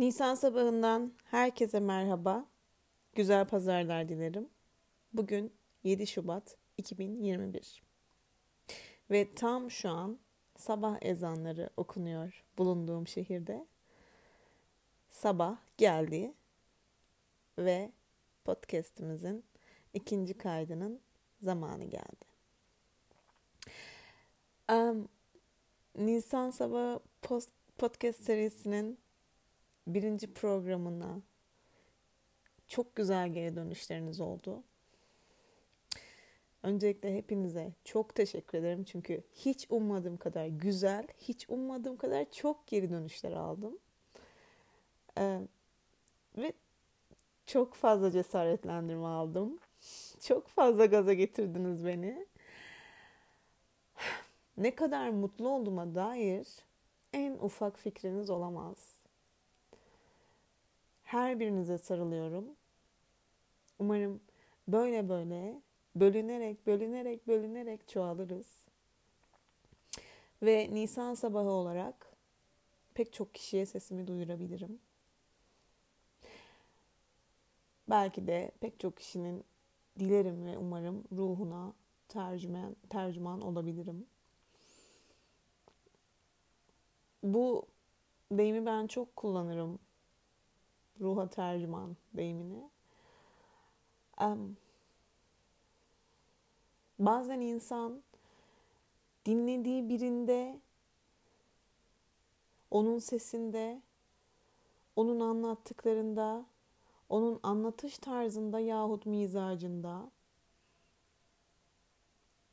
[0.00, 2.46] Nisan sabahından herkese merhaba.
[3.14, 4.48] Güzel pazarlar dilerim.
[5.12, 5.52] Bugün
[5.84, 7.82] 7 Şubat 2021.
[9.10, 10.18] Ve tam şu an
[10.56, 13.66] sabah ezanları okunuyor bulunduğum şehirde.
[15.10, 16.34] Sabah geldi
[17.58, 17.92] ve
[18.44, 19.44] podcast'imizin
[19.94, 21.00] ikinci kaydının
[21.42, 22.26] zamanı geldi.
[24.72, 25.08] Um,
[25.96, 28.98] Nisan sabah post podcast serisinin
[29.94, 31.20] birinci programına
[32.68, 34.62] çok güzel geri dönüşleriniz oldu.
[36.62, 42.90] Öncelikle hepinize çok teşekkür ederim çünkü hiç ummadığım kadar güzel, hiç ummadığım kadar çok geri
[42.90, 43.78] dönüşler aldım.
[45.18, 45.40] Ee,
[46.36, 46.52] ve
[47.46, 49.58] çok fazla cesaretlendirme aldım.
[50.20, 52.26] Çok fazla gaza getirdiniz beni.
[54.56, 56.46] Ne kadar mutlu olduğuma dair
[57.12, 58.99] en ufak fikriniz olamaz.
[61.10, 62.44] Her birinize sarılıyorum.
[63.78, 64.20] Umarım
[64.68, 65.60] böyle böyle
[65.96, 68.46] bölünerek, bölünerek, bölünerek çoğalırız.
[70.42, 72.16] Ve Nisan sabahı olarak
[72.94, 74.78] pek çok kişiye sesimi duyurabilirim.
[77.88, 79.44] Belki de pek çok kişinin
[79.98, 81.72] dilerim ve umarım ruhuna
[82.08, 84.06] tercüman, tercüman olabilirim.
[87.22, 87.66] Bu
[88.32, 89.78] deyimi ben çok kullanırım
[91.00, 92.70] ruha tercüman deyimini.
[94.20, 94.56] Um,
[96.98, 98.02] bazen insan
[99.26, 100.60] dinlediği birinde
[102.70, 103.82] onun sesinde,
[104.96, 106.44] onun anlattıklarında,
[107.08, 110.10] onun anlatış tarzında yahut mizacında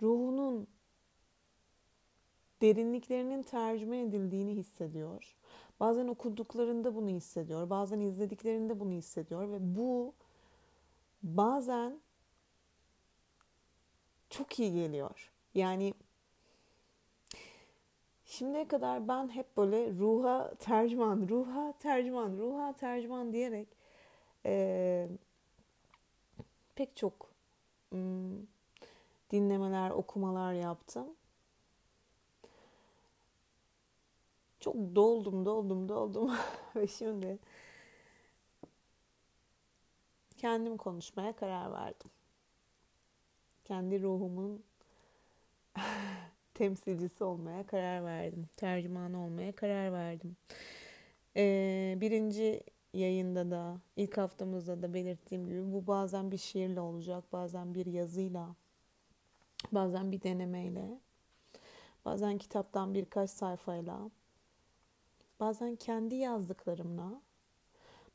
[0.02, 0.68] ruhunun
[2.62, 5.36] derinliklerinin tercüme edildiğini hissediyor.
[5.80, 10.14] Bazen okuduklarında bunu hissediyor, bazen izlediklerinde bunu hissediyor ve bu
[11.24, 12.00] bazen
[14.30, 15.32] çok iyi geliyor.
[15.56, 15.94] Yani
[18.26, 23.68] şimdiye kadar ben hep böyle ruha tercüman, ruha tercüman, ruha tercüman diyerek
[24.46, 25.08] e,
[26.76, 27.14] pek çok
[27.92, 28.32] m,
[29.32, 31.17] dinlemeler, okumalar yaptım.
[34.68, 36.32] Çok doldum, doldum, doldum
[36.76, 37.40] ve şimdi
[40.38, 42.12] kendim konuşmaya karar verdim.
[43.66, 44.64] Kendi ruhumun
[46.54, 48.50] temsilcisi olmaya karar verdim.
[48.58, 50.38] Tercüman olmaya karar verdim.
[51.36, 52.64] Ee, birinci
[52.94, 58.56] yayında da ilk haftamızda da belirttiğim gibi bu bazen bir şiirle olacak, bazen bir yazıyla,
[59.72, 61.00] bazen bir denemeyle,
[62.06, 64.10] bazen kitaptan birkaç sayfayla,
[65.40, 67.22] bazen kendi yazdıklarımla,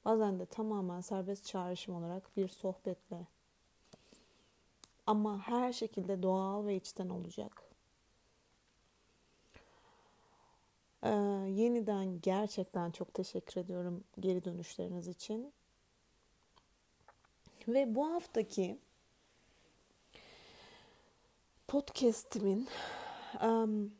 [0.04, 3.26] bazen de tamamen serbest çağrışım olarak bir sohbetle.
[5.06, 7.62] Ama her şekilde doğal ve içten olacak.
[11.02, 11.10] Ee,
[11.48, 15.52] yeniden gerçekten çok teşekkür ediyorum geri dönüşleriniz için.
[17.68, 18.78] Ve bu haftaki
[21.68, 22.68] podcast'imin
[23.42, 23.92] um,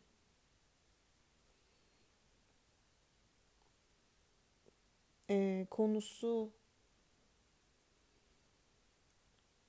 [5.30, 6.50] e, konusu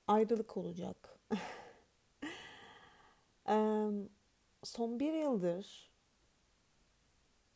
[0.08, 1.18] ayrılık olacak.
[3.48, 3.56] e,
[4.62, 5.90] son bir yıldır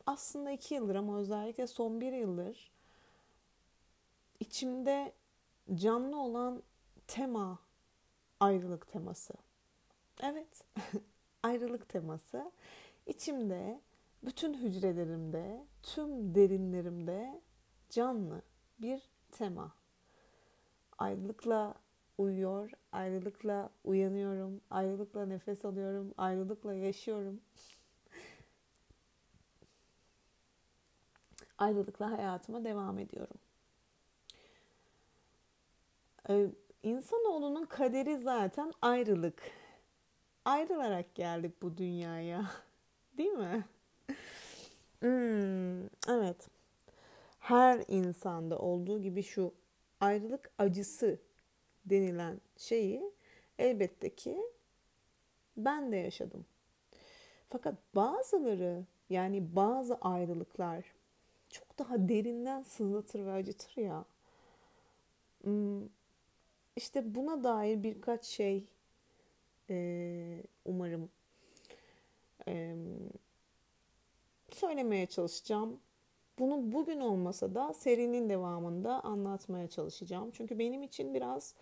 [0.07, 2.71] aslında iki yıldır ama özellikle son bir yıldır
[4.41, 5.13] içimde
[5.75, 6.63] canlı olan
[7.07, 7.59] tema
[8.41, 9.35] ayrılık teması.
[10.23, 10.65] Evet,
[11.43, 12.53] ayrılık teması
[13.07, 13.81] içimde
[14.23, 17.41] bütün hücrelerimde, tüm derinlerimde
[17.91, 18.43] canlı
[18.79, 19.73] bir tema.
[20.99, 21.75] Ayrılıkla
[22.19, 27.41] uyuyor, ayrılıkla uyanıyorum, ayrılıkla nefes alıyorum, ayrılıkla yaşıyorum.
[31.59, 33.37] ayrılıkla hayatıma devam ediyorum.
[36.29, 36.47] Ee,
[36.83, 39.43] insanoğlunun kaderi zaten ayrılık.
[40.45, 42.45] Ayrılarak geldik bu dünyaya.
[43.19, 43.65] Değil mi?
[45.01, 46.58] Hmm, evet
[47.49, 49.55] her insanda olduğu gibi şu
[50.01, 51.19] ayrılık acısı
[51.85, 53.13] denilen şeyi
[53.59, 54.39] elbette ki
[55.57, 56.47] ben de yaşadım.
[57.51, 60.85] Fakat bazıları yani bazı ayrılıklar
[61.51, 64.05] çok daha derinden sızlatır ve acıtır ya.
[65.43, 65.89] Hmm,
[66.77, 68.65] işte buna dair birkaç şey
[70.65, 71.11] umarım
[74.53, 75.81] söylemeye çalışacağım
[76.39, 80.31] Bunu bugün olmasa da serinin devamında anlatmaya çalışacağım.
[80.31, 81.55] Çünkü benim için biraz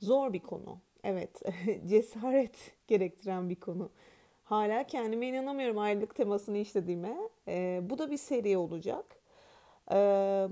[0.00, 0.78] zor bir konu.
[1.04, 1.42] Evet,
[1.86, 3.90] cesaret gerektiren bir konu.
[4.44, 7.16] Hala kendime inanamıyorum ayrılık temasını işlediğime.
[7.48, 9.04] Ee, bu da bir seri olacak.
[9.92, 10.48] Ee,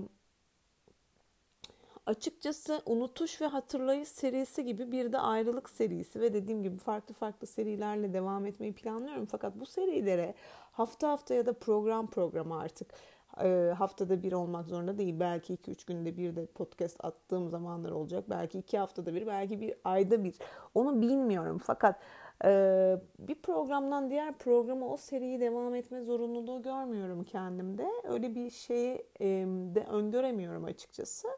[2.06, 7.46] açıkçası Unutuş ve Hatırlayış serisi gibi bir de Ayrılık serisi ve dediğim gibi farklı farklı
[7.46, 9.26] serilerle devam etmeyi planlıyorum.
[9.26, 10.34] Fakat bu serilere
[10.72, 12.94] hafta hafta ya da program program artık
[13.40, 15.20] e, haftada bir olmak zorunda değil.
[15.20, 18.24] Belki 2-3 günde bir de podcast attığım zamanlar olacak.
[18.30, 20.34] Belki 2 haftada bir, belki bir ayda bir.
[20.74, 21.60] Onu bilmiyorum.
[21.64, 22.00] Fakat
[22.44, 27.86] e, bir programdan diğer programa o seriyi devam etme zorunluluğu görmüyorum kendimde.
[28.04, 29.26] Öyle bir şeyi e,
[29.74, 31.28] de öngöremiyorum açıkçası.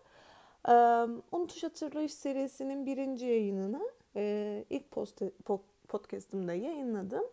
[0.69, 0.73] E,
[1.32, 5.23] Unutuş Hatırlayış serisinin birinci yayınını e, ilk post,
[5.88, 7.25] podcastımda yayınladım.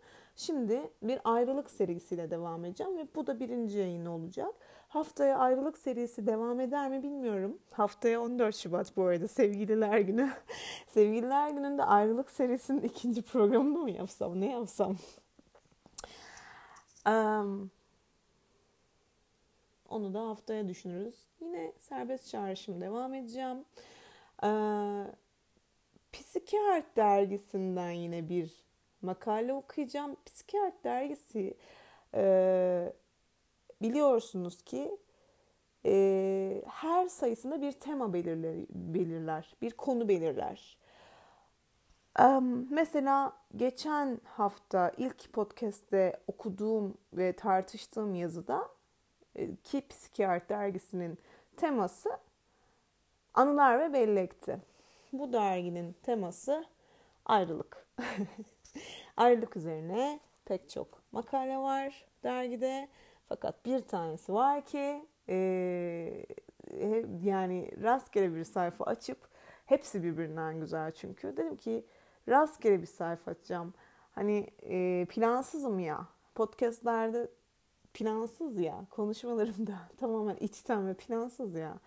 [0.42, 4.56] Şimdi bir ayrılık serisiyle devam edeceğim ve bu da birinci yayın olacak.
[4.88, 7.60] Haftaya ayrılık serisi devam eder mi bilmiyorum.
[7.72, 10.32] Haftaya 14 Şubat bu arada sevgililer günü.
[10.88, 14.98] sevgililer gününde ayrılık serisinin ikinci programını mı yapsam ne yapsam?
[17.08, 17.72] Um,
[19.90, 21.16] onu da haftaya düşünürüz.
[21.42, 23.66] Yine serbest çağrışım devam edeceğim.
[24.44, 24.48] Ee,
[26.14, 28.71] Psikiyat dergisinden yine bir
[29.02, 30.16] makale okuyacağım.
[30.26, 31.58] Psikiyat dergisi
[32.16, 32.94] e,
[33.82, 34.98] biliyorsunuz ki
[35.86, 40.78] e, her sayısında bir tema belirler, belirler, bir konu belirler.
[42.20, 48.70] Um, mesela geçen hafta ilk podcast'te okuduğum ve tartıştığım yazıda
[49.36, 51.18] e, ki Psikiyat dergisinin
[51.58, 52.10] teması
[53.34, 54.58] anılar ve bellekti.
[55.14, 56.66] Bu derginin teması
[57.26, 57.88] ayrılık.
[59.18, 62.90] Ayrılık üzerine pek çok makale var dergide.
[63.30, 65.36] Fakat bir tanesi var ki e,
[67.24, 69.18] yani rastgele bir sayfa açıp
[69.66, 71.38] hepsi birbirinden güzel çünkü.
[71.38, 71.86] Dedim ki
[72.30, 73.74] rastgele bir sayfa açacağım.
[74.12, 76.08] Hani e, plansızım ya.
[76.36, 77.32] Podcastlerde
[77.94, 78.86] plansız ya.
[78.90, 81.80] Konuşmalarımda tamamen içten ve plansız ya.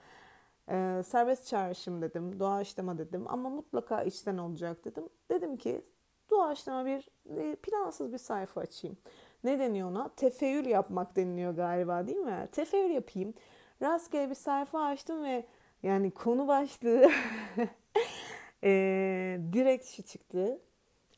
[0.69, 2.41] E, serbest çağrışım dedim.
[2.41, 3.25] Doğaçlama dedim.
[3.29, 5.09] Ama mutlaka içten olacak dedim.
[5.31, 5.85] Dedim ki
[6.31, 8.97] doğaçlama bir e, plansız bir sayfa açayım.
[9.45, 10.09] Ne deniyor ona?
[10.09, 12.49] Tefeül yapmak deniliyor galiba değil mi?
[12.53, 13.35] Tefeül yapayım.
[13.83, 15.47] Rastgele bir sayfa açtım ve
[15.83, 17.11] yani konu başlığı
[18.65, 18.71] e,
[19.53, 20.61] direkt şu çıktı.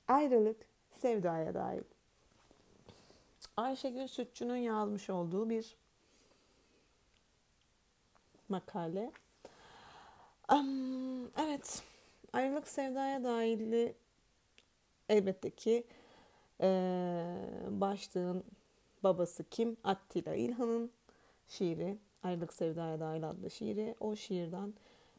[0.09, 0.57] Ayrılık
[0.93, 1.85] sevdaya dair.
[3.57, 5.77] Ayşegül Sütçü'nün yazmış olduğu bir
[8.49, 9.13] makale.
[10.53, 11.83] Um, evet,
[12.33, 13.97] ayrılık sevdaya dair
[15.09, 15.85] elbette ki
[16.61, 16.69] e,
[17.69, 18.45] başlığın
[19.05, 19.77] babası kim?
[19.85, 20.91] Attila İlhan'ın
[21.49, 21.99] şiiri.
[22.23, 23.95] Ayrılık Sevdaya Dahil adlı şiiri.
[24.01, 24.75] O şiirden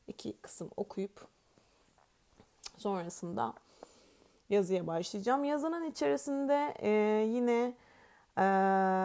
[0.07, 1.27] iki kısım okuyup
[2.77, 3.53] sonrasında
[4.49, 5.43] yazıya başlayacağım.
[5.43, 6.89] Yazının içerisinde e,
[7.27, 7.73] yine
[8.37, 8.43] e,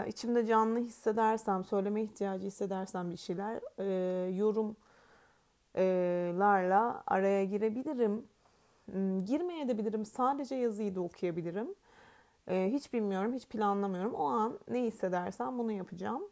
[0.09, 3.85] içimde canlı hissedersem, söyleme ihtiyacı hissedersem bir şeyler e,
[4.31, 8.27] yorumlarla araya girebilirim.
[8.93, 10.07] Hmm, girmeye de bilirim.
[10.07, 11.75] Sadece yazıyı da okuyabilirim.
[12.49, 14.15] Ee, hiç bilmiyorum, hiç planlamıyorum.
[14.15, 16.23] O an ne hissedersem bunu yapacağım.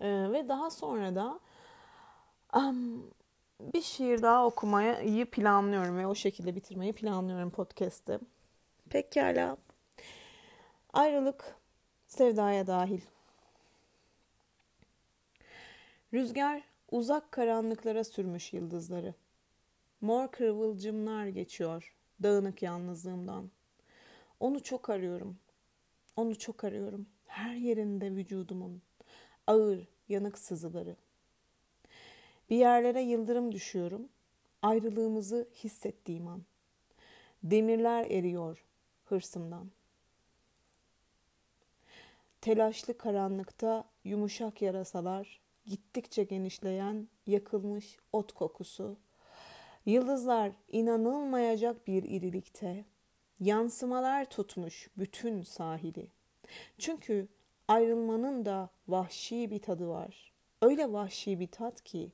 [0.00, 1.40] Ee, ve daha sonra da
[2.56, 3.10] um,
[3.60, 8.20] bir şiir daha okumayı planlıyorum ve o şekilde bitirmeyi planlıyorum podcast'ı.
[8.90, 9.56] Pekala.
[10.92, 11.56] Ayrılık
[12.08, 13.00] sevdaya dahil.
[16.14, 19.14] Rüzgar uzak karanlıklara sürmüş yıldızları.
[20.02, 23.50] Mor kıvılcımlar geçiyor dağınık yalnızlığımdan.
[24.40, 25.38] Onu çok arıyorum.
[26.16, 27.06] Onu çok arıyorum.
[27.26, 28.82] Her yerinde vücudumun.
[29.46, 30.96] Ağır, yanık sızıları.
[32.50, 34.08] Bir yerlere yıldırım düşüyorum.
[34.62, 36.42] Ayrılığımızı hissettiğim an.
[37.42, 38.64] Demirler eriyor
[39.04, 39.70] hırsımdan.
[42.40, 48.96] Telaşlı karanlıkta yumuşak yarasalar, gittikçe genişleyen yakılmış ot kokusu,
[49.86, 52.84] Yıldızlar inanılmayacak bir irilikte,
[53.40, 56.10] yansımalar tutmuş bütün sahili.
[56.78, 57.28] Çünkü
[57.68, 60.32] ayrılmanın da vahşi bir tadı var.
[60.62, 62.12] Öyle vahşi bir tat ki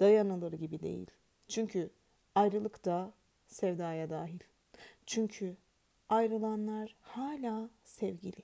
[0.00, 1.10] dayanılır gibi değil.
[1.48, 1.90] Çünkü
[2.34, 3.12] ayrılık da
[3.46, 4.40] sevdaya dahil.
[5.06, 5.56] Çünkü
[6.08, 8.42] ayrılanlar hala sevgili.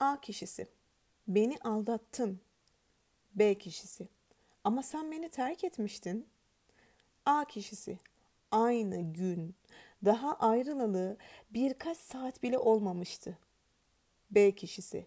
[0.00, 0.79] A kişisi
[1.30, 2.40] Beni aldattın.
[3.34, 4.08] B kişisi.
[4.64, 6.28] Ama sen beni terk etmiştin.
[7.26, 7.98] A kişisi.
[8.50, 9.54] Aynı gün
[10.04, 11.16] Daha ayrılalı
[11.50, 13.38] birkaç saat bile olmamıştı.
[14.30, 15.06] B kişisi.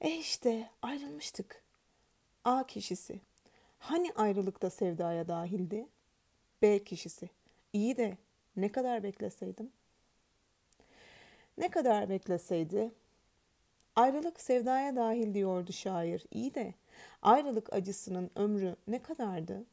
[0.00, 1.62] E işte ayrılmıştık.
[2.44, 3.20] A kişisi.
[3.78, 5.88] Hani ayrılıkta sevdaya dahildi?
[6.62, 7.30] B kişisi.
[7.72, 8.16] İyi de
[8.56, 9.72] ne kadar bekleseydim?
[11.58, 12.92] Ne kadar bekleseydi?
[13.96, 16.24] Ayrılık sevdaya dahil diyordu şair.
[16.30, 16.74] İyi de
[17.22, 19.64] ayrılık acısının ömrü ne kadardı?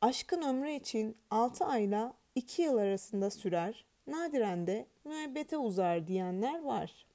[0.00, 7.06] Aşkın ömrü için 6 ayla 2 yıl arasında sürer, nadiren de müebbete uzar diyenler var.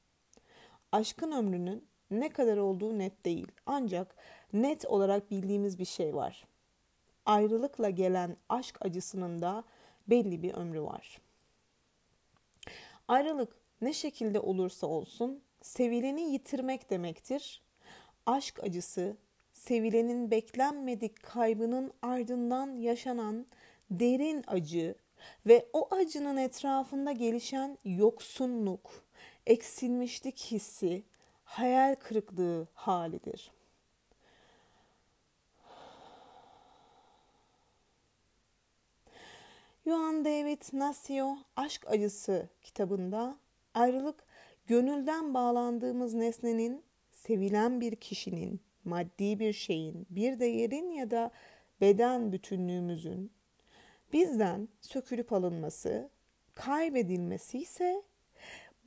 [0.92, 3.48] Aşkın ömrünün ne kadar olduğu net değil.
[3.66, 4.16] Ancak
[4.54, 6.48] net olarak bildiğimiz bir şey var.
[7.26, 9.64] Ayrılıkla gelen aşk acısının da
[10.08, 11.22] belli bir ömrü var.
[13.08, 17.62] Ayrılık ne şekilde olursa olsun sevileni yitirmek demektir.
[18.26, 19.18] Aşk acısı
[19.54, 23.46] sevilenin beklenmedik kaybının ardından yaşanan
[23.92, 24.96] derin acı
[25.48, 28.92] ve o acının etrafında gelişen yoksunluk,
[29.46, 31.04] eksilmişlik hissi,
[31.44, 33.52] hayal kırıklığı halidir.
[39.86, 43.38] Joan David Nasio Aşk Acısı kitabında
[43.74, 44.33] ayrılık
[44.68, 51.32] gönülden bağlandığımız nesnenin, sevilen bir kişinin, maddi bir şeyin, bir değerin ya da
[51.82, 53.32] beden bütünlüğümüzün
[54.14, 56.10] bizden sökülüp alınması,
[56.56, 58.04] kaybedilmesi ise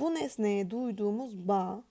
[0.01, 1.85] bu nesneye duyduğumuz bağ,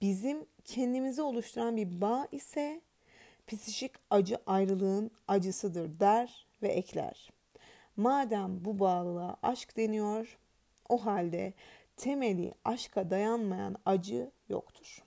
[0.00, 2.80] bizim kendimizi oluşturan bir bağ ise
[3.46, 7.30] psikik acı ayrılığın acısıdır der ve ekler.
[7.96, 10.38] Madem bu bağlılığa aşk deniyor,
[10.88, 11.52] o halde
[12.00, 15.04] temeli aşka dayanmayan acı yoktur.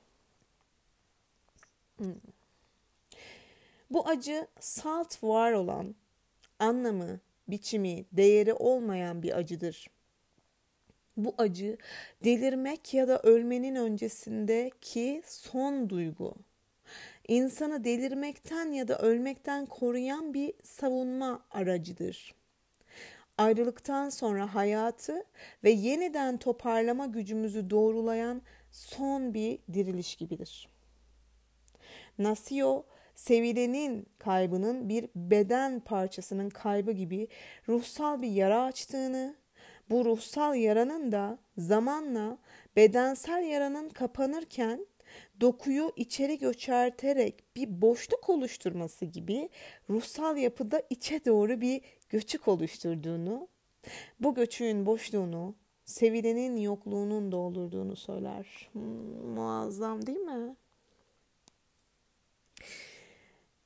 [1.98, 2.16] Hmm.
[3.90, 5.96] Bu acı salt var olan,
[6.60, 9.88] anlamı, biçimi, değeri olmayan bir acıdır.
[11.18, 11.78] Bu acı
[12.24, 16.36] delirmek ya da ölmenin öncesindeki son duygu.
[17.28, 22.34] İnsanı delirmekten ya da ölmekten koruyan bir savunma aracıdır.
[23.38, 25.24] Ayrılıktan sonra hayatı
[25.64, 30.70] ve yeniden toparlama gücümüzü doğrulayan son bir diriliş gibidir.
[32.18, 32.86] Nasio
[33.16, 37.28] sevilenin kaybının bir beden parçasının kaybı gibi
[37.70, 39.36] ruhsal bir yara açtığını,
[39.90, 42.38] bu ruhsal yaranın da zamanla
[42.76, 44.86] bedensel yaranın kapanırken
[45.42, 49.50] dokuyu içeri göçerterek bir boşluk oluşturması gibi
[49.90, 51.82] ruhsal yapıda içe doğru bir
[52.14, 53.48] göçük oluşturduğunu,
[54.20, 55.56] bu göçüğün boşluğunu
[55.86, 58.70] sevilenin yokluğunun doldurduğunu söyler.
[58.74, 60.56] Hmm, muazzam değil mi?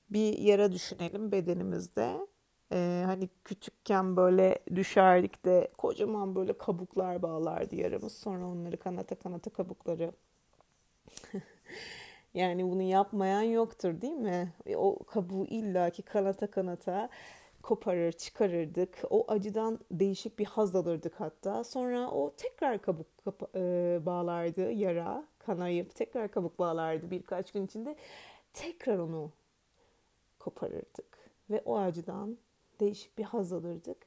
[0.09, 2.27] bir yara düşünelim bedenimizde.
[2.71, 8.13] Ee, hani küçükken böyle düşerdik de kocaman böyle kabuklar bağlardı yaramız.
[8.13, 10.11] Sonra onları kanata kanata kabukları.
[12.33, 14.53] yani bunu yapmayan yoktur değil mi?
[14.75, 17.09] O kabuğu illaki kanata kanata
[17.67, 19.03] koparır, çıkarırdık.
[19.09, 21.63] O acıdan değişik bir haz alırdık hatta.
[21.63, 27.95] Sonra o tekrar kabuk kapa- e, bağlardı yara, kanayıp tekrar kabuk bağlardı birkaç gün içinde.
[28.53, 29.31] Tekrar onu
[30.39, 32.37] koparırdık ve o acıdan
[32.79, 33.97] değişik bir haz alırdık.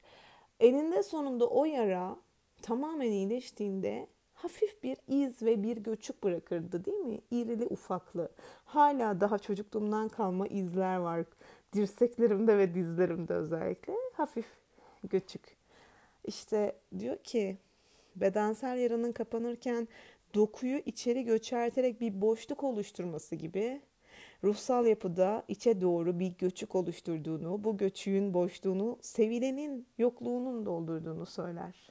[0.59, 2.15] Eninde sonunda o yara
[2.61, 7.21] tamamen iyileştiğinde hafif bir iz ve bir göçük bırakırdı değil mi?
[7.31, 8.31] İrili ufaklı.
[8.65, 11.25] Hala daha çocukluğumdan kalma izler var.
[11.73, 13.93] Dirseklerimde ve dizlerimde özellikle.
[14.13, 14.45] Hafif
[15.03, 15.57] göçük.
[16.23, 17.57] İşte diyor ki
[18.15, 19.87] bedensel yaranın kapanırken
[20.33, 23.81] dokuyu içeri göçerterek bir boşluk oluşturması gibi
[24.43, 31.89] ruhsal yapıda içe doğru bir göçük oluşturduğunu, bu göçüğün boşluğunu sevilenin yokluğunun doldurduğunu söyler.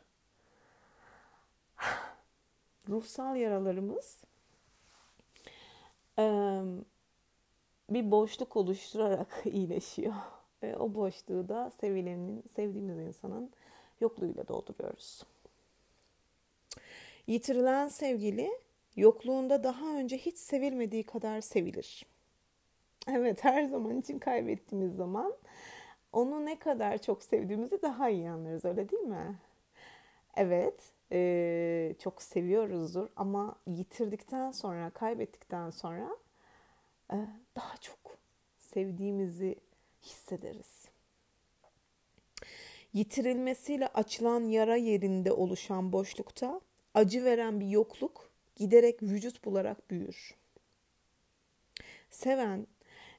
[2.89, 4.25] Ruhsal yaralarımız
[7.91, 10.15] bir boşluk oluşturarak iyileşiyor.
[10.63, 13.51] Ve o boşluğu da sevilenin, sevdiğimiz insanın
[14.01, 15.23] yokluğuyla dolduruyoruz.
[17.27, 18.51] Yitirilen sevgili
[18.97, 22.07] yokluğunda daha önce hiç sevilmediği kadar sevilir.
[23.09, 25.35] Evet her zaman için kaybettiğimiz zaman
[26.13, 29.39] onu ne kadar çok sevdiğimizi daha iyi anlarız öyle değil mi?
[30.37, 36.11] Evet e, çok seviyoruzdur ama yitirdikten sonra kaybettikten sonra
[37.57, 38.19] daha çok
[38.59, 39.57] sevdiğimizi
[40.03, 40.89] hissederiz.
[42.93, 46.61] Yitirilmesiyle açılan yara yerinde oluşan boşlukta
[46.95, 50.35] acı veren bir yokluk giderek vücut bularak büyür.
[52.11, 52.67] Seven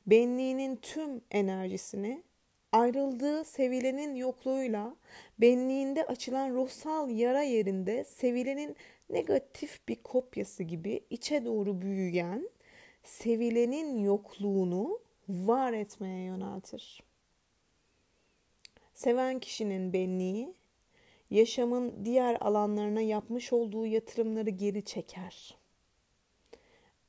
[0.07, 2.23] benliğinin tüm enerjisini
[2.71, 4.95] ayrıldığı sevilenin yokluğuyla
[5.39, 8.75] benliğinde açılan ruhsal yara yerinde sevilenin
[9.09, 12.49] negatif bir kopyası gibi içe doğru büyüyen
[13.03, 17.03] sevilenin yokluğunu var etmeye yöneltir.
[18.93, 20.53] Seven kişinin benliği
[21.29, 25.57] yaşamın diğer alanlarına yapmış olduğu yatırımları geri çeker.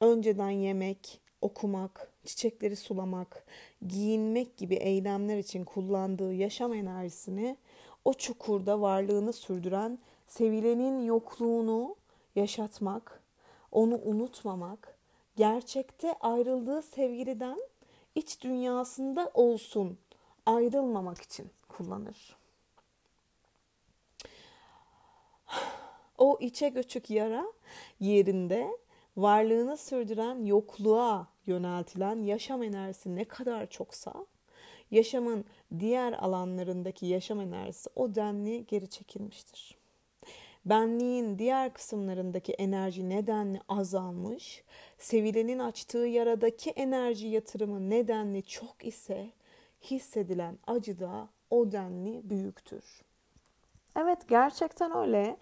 [0.00, 3.46] Önceden yemek, okumak, çiçekleri sulamak,
[3.87, 7.56] giyinmek gibi eylemler için kullandığı yaşam enerjisini
[8.04, 11.96] o çukurda varlığını sürdüren sevilenin yokluğunu
[12.34, 13.22] yaşatmak,
[13.72, 14.91] onu unutmamak,
[15.37, 17.59] gerçekte ayrıldığı sevgiliden
[18.15, 19.99] iç dünyasında olsun,
[20.47, 22.37] ayrılmamak için kullanır.
[26.19, 27.47] O içe göçük yara
[28.01, 28.79] yerinde
[29.17, 34.27] varlığını sürdüren yokluğa yöneltilen yaşam enerjisi ne kadar çoksa
[34.91, 35.45] yaşamın
[35.79, 39.82] diğer alanlarındaki yaşam enerjisi o denli geri çekilmiştir.
[40.64, 44.64] Benliğin diğer kısımlarındaki enerji nedenli azalmış,
[44.99, 49.31] sevilenin açtığı yaradaki enerji yatırımı nedenli çok ise
[49.81, 53.02] hissedilen acı da o denli büyüktür.
[53.97, 55.37] Evet gerçekten öyle.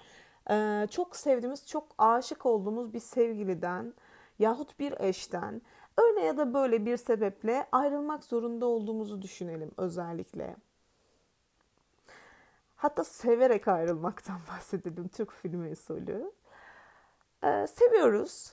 [0.50, 3.95] Ee, çok sevdiğimiz, çok aşık olduğumuz bir sevgiliden
[4.39, 5.62] yahut bir eşten
[5.99, 10.57] öyle ya da böyle bir sebeple ayrılmak zorunda olduğumuzu düşünelim özellikle.
[12.81, 16.33] Hatta severek ayrılmaktan bahsedelim Türk filmi usulü.
[17.45, 18.53] Ee, seviyoruz.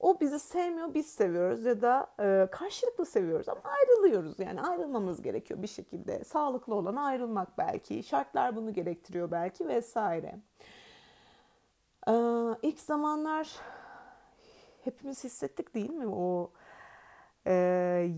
[0.00, 4.38] O bizi sevmiyor, biz seviyoruz ya da e, karşılıklı seviyoruz ama ayrılıyoruz.
[4.38, 6.24] Yani ayrılmamız gerekiyor bir şekilde.
[6.24, 10.38] Sağlıklı olan ayrılmak belki, şartlar bunu gerektiriyor belki vesaire.
[12.08, 12.12] Ee,
[12.62, 13.56] ilk zamanlar
[14.84, 16.50] hepimiz hissettik değil mi o
[17.48, 17.54] e,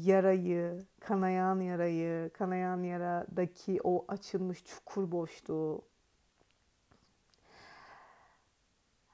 [0.05, 5.83] yarayı, kanayan yarayı, kanayan yaradaki o açılmış çukur boşluğu.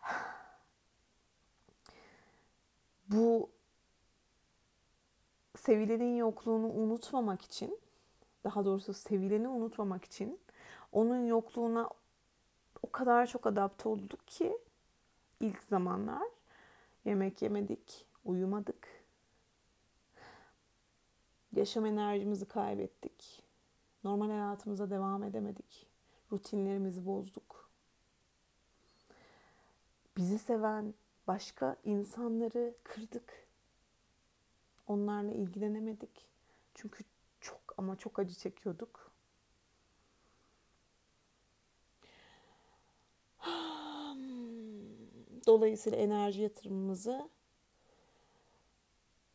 [3.08, 3.50] Bu
[5.56, 7.78] sevilenin yokluğunu unutmamak için,
[8.44, 10.40] daha doğrusu sevileni unutmamak için
[10.92, 11.90] onun yokluğuna
[12.82, 14.58] o kadar çok adapte olduk ki
[15.40, 16.28] ilk zamanlar
[17.04, 19.05] yemek yemedik, uyumadık.
[21.56, 23.42] Yaşam enerjimizi kaybettik.
[24.04, 25.86] Normal hayatımıza devam edemedik.
[26.32, 27.70] Rutinlerimizi bozduk.
[30.16, 30.94] Bizi seven
[31.26, 33.46] başka insanları kırdık.
[34.86, 36.26] Onlarla ilgilenemedik.
[36.74, 37.04] Çünkü
[37.40, 39.12] çok ama çok acı çekiyorduk.
[45.46, 47.28] Dolayısıyla enerji yatırımımızı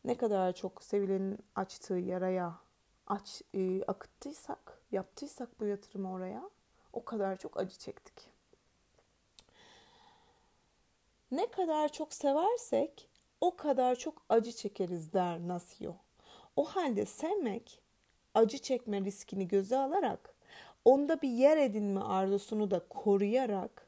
[0.04, 2.58] ne kadar çok sevilenin açtığı yaraya
[3.06, 6.50] aç, e, akıttıysak, yaptıysak bu yatırımı oraya
[6.92, 8.30] o kadar çok acı çektik.
[11.30, 13.08] Ne kadar çok seversek
[13.40, 15.94] o kadar çok acı çekeriz der Nasio.
[16.56, 17.80] O halde sevmek
[18.34, 20.34] acı çekme riskini göze alarak
[20.84, 23.86] onda bir yer edinme arzusunu da koruyarak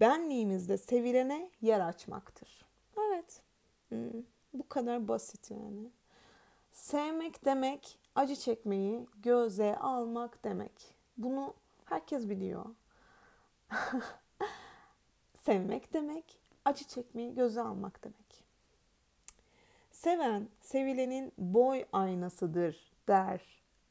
[0.00, 2.64] benliğimizde sevilene yer açmaktır.
[2.98, 3.40] Evet.
[3.88, 4.22] Hmm,
[4.54, 5.90] bu kadar basit yani.
[6.72, 10.94] Sevmek demek acı çekmeyi göze almak demek.
[11.16, 12.64] Bunu herkes biliyor.
[15.44, 18.44] Sevmek demek acı çekmeyi göze almak demek.
[19.90, 23.40] Seven, sevilenin boy aynasıdır der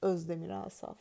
[0.01, 0.97] Özdemir Asaf.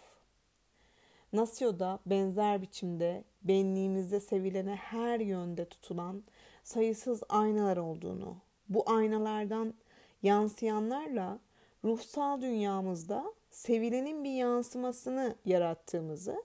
[1.32, 6.22] Nasyo'da benzer biçimde benliğimizde sevilene her yönde tutulan
[6.64, 8.36] sayısız aynalar olduğunu,
[8.68, 9.74] bu aynalardan
[10.22, 11.38] yansıyanlarla
[11.84, 16.42] ruhsal dünyamızda sevilenin bir yansımasını yarattığımızı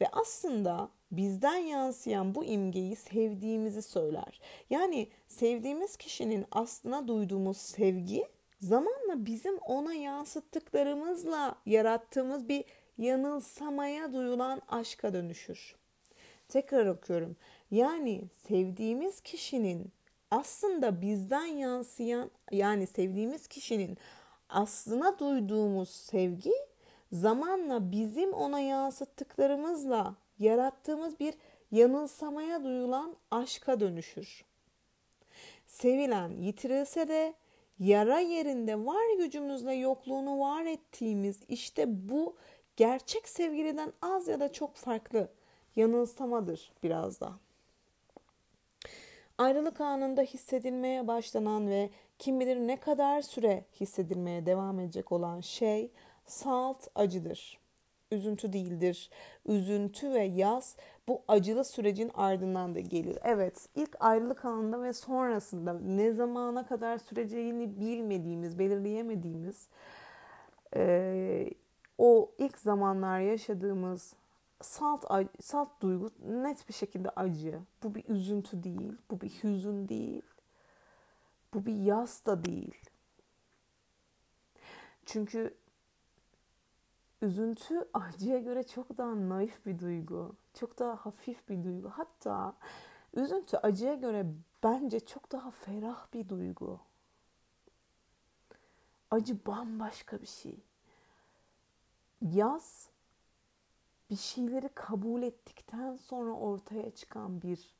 [0.00, 4.40] ve aslında bizden yansıyan bu imgeyi sevdiğimizi söyler.
[4.70, 8.26] Yani sevdiğimiz kişinin aslına duyduğumuz sevgi
[8.60, 12.64] zamanla bizim ona yansıttıklarımızla yarattığımız bir
[12.98, 15.76] yanılsamaya duyulan aşka dönüşür.
[16.48, 17.36] Tekrar okuyorum.
[17.70, 19.92] Yani sevdiğimiz kişinin
[20.30, 23.98] aslında bizden yansıyan yani sevdiğimiz kişinin
[24.48, 26.52] aslına duyduğumuz sevgi
[27.12, 31.34] zamanla bizim ona yansıttıklarımızla yarattığımız bir
[31.72, 34.44] yanılsamaya duyulan aşka dönüşür.
[35.66, 37.34] Sevilen yitirilse de
[37.78, 42.36] yara yerinde var gücümüzle yokluğunu var ettiğimiz işte bu
[42.76, 45.28] gerçek sevgiliden az ya da çok farklı
[45.76, 47.32] yanılsamadır biraz da.
[49.40, 55.90] Ayrılık anında hissedilmeye başlanan ve kim bilir ne kadar süre hissedilmeye devam edecek olan şey
[56.26, 57.58] salt acıdır.
[58.10, 59.10] üzüntü değildir.
[59.46, 60.76] Üzüntü ve yaz
[61.08, 63.18] bu acılı sürecin ardından da gelir.
[63.24, 69.68] Evet ilk ayrılık anında ve sonrasında ne zamana kadar süreceğini bilmediğimiz, belirleyemediğimiz
[70.76, 71.50] e,
[71.98, 74.14] o ilk zamanlar yaşadığımız
[74.60, 75.04] salt
[75.40, 77.60] salt duygu net bir şekilde acı.
[77.82, 80.22] Bu bir üzüntü değil, bu bir hüzün değil.
[81.54, 82.90] Bu bir yas da değil.
[85.06, 85.56] Çünkü
[87.22, 90.36] üzüntü acıya göre çok daha naif bir duygu.
[90.54, 91.90] Çok daha hafif bir duygu.
[91.90, 92.54] Hatta
[93.14, 94.26] üzüntü acıya göre
[94.62, 96.80] bence çok daha ferah bir duygu.
[99.10, 100.58] Acı bambaşka bir şey.
[102.22, 102.89] Yaz
[104.10, 107.74] bir şeyleri kabul ettikten sonra ortaya çıkan bir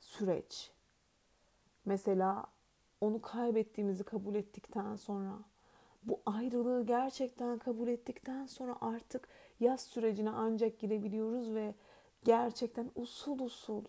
[0.00, 0.70] süreç.
[1.84, 2.46] Mesela
[3.00, 5.38] onu kaybettiğimizi kabul ettikten sonra
[6.02, 9.28] bu ayrılığı gerçekten kabul ettikten sonra artık
[9.60, 11.74] yaz sürecine ancak girebiliyoruz ve
[12.24, 13.84] gerçekten usul usul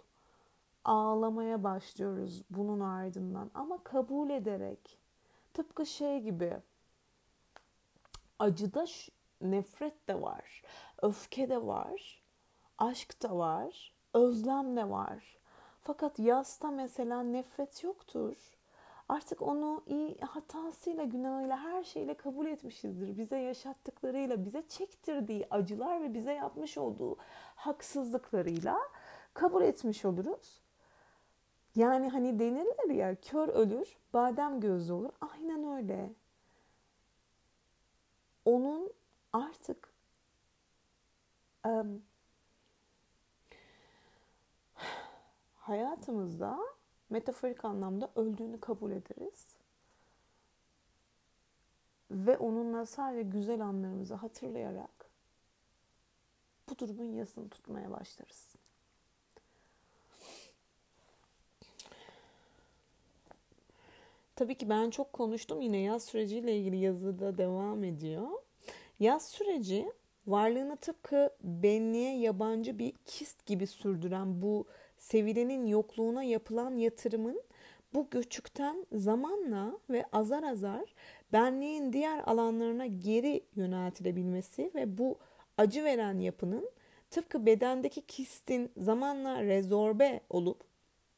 [0.86, 4.97] ağlamaya başlıyoruz bunun ardından ama kabul ederek
[5.54, 6.58] tıpkı şey gibi
[8.39, 8.86] acıda
[9.41, 10.63] nefret de var,
[11.01, 12.23] öfke de var,
[12.77, 15.37] aşk da var, özlem de var.
[15.81, 18.35] Fakat yasta mesela nefret yoktur.
[19.09, 23.17] Artık onu iyi hatasıyla, günahıyla, her şeyle kabul etmişizdir.
[23.17, 27.17] Bize yaşattıklarıyla, bize çektirdiği acılar ve bize yapmış olduğu
[27.55, 28.77] haksızlıklarıyla
[29.33, 30.61] kabul etmiş oluruz.
[31.75, 35.13] Yani hani denirler ya kör ölür, badem gözlü olur.
[35.21, 36.13] Aynen öyle.
[38.45, 38.93] Onun
[39.33, 39.90] artık
[41.65, 42.04] um,
[45.56, 46.60] hayatımızda
[47.10, 49.47] metaforik anlamda öldüğünü kabul ederiz.
[52.12, 55.10] Ve onunla sadece güzel anlarımızı hatırlayarak
[56.69, 58.56] bu durumun yasını tutmaya başlarız.
[64.36, 65.62] Tabii ki ben çok konuştum.
[65.62, 68.28] Yine yaz süreciyle ilgili yazıda devam ediyor.
[69.00, 69.91] Yaz süreci
[70.27, 74.65] varlığını tıpkı benliğe yabancı bir kist gibi sürdüren bu
[74.97, 77.41] sevilenin yokluğuna yapılan yatırımın
[77.93, 80.95] bu göçükten zamanla ve azar azar
[81.34, 85.17] benliğin diğer alanlarına geri yöneltilebilmesi ve bu
[85.57, 86.69] acı veren yapının
[87.10, 90.63] tıpkı bedendeki kistin zamanla rezorbe olup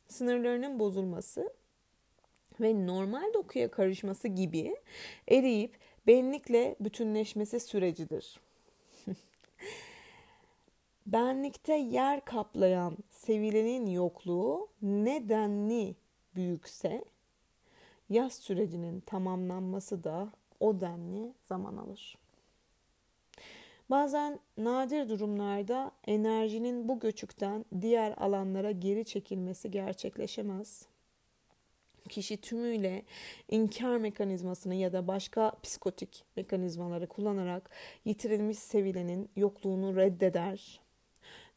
[0.08, 1.54] sınırlarının bozulması
[2.62, 4.76] ve normal dokuya karışması gibi
[5.30, 8.40] eriyip benlikle bütünleşmesi sürecidir.
[11.06, 15.96] Benlikte yer kaplayan sevilenin yokluğu nedenli
[16.36, 17.06] büyükse
[18.10, 22.18] yaz sürecinin tamamlanması da o denli zaman alır.
[23.90, 30.88] Bazen nadir durumlarda enerjinin bu göçükten diğer alanlara geri çekilmesi gerçekleşemez
[32.10, 33.04] kişi tümüyle
[33.50, 37.70] inkar mekanizmasını ya da başka psikotik mekanizmaları kullanarak
[38.06, 40.83] yitirilmiş sevilenin yokluğunu reddeder.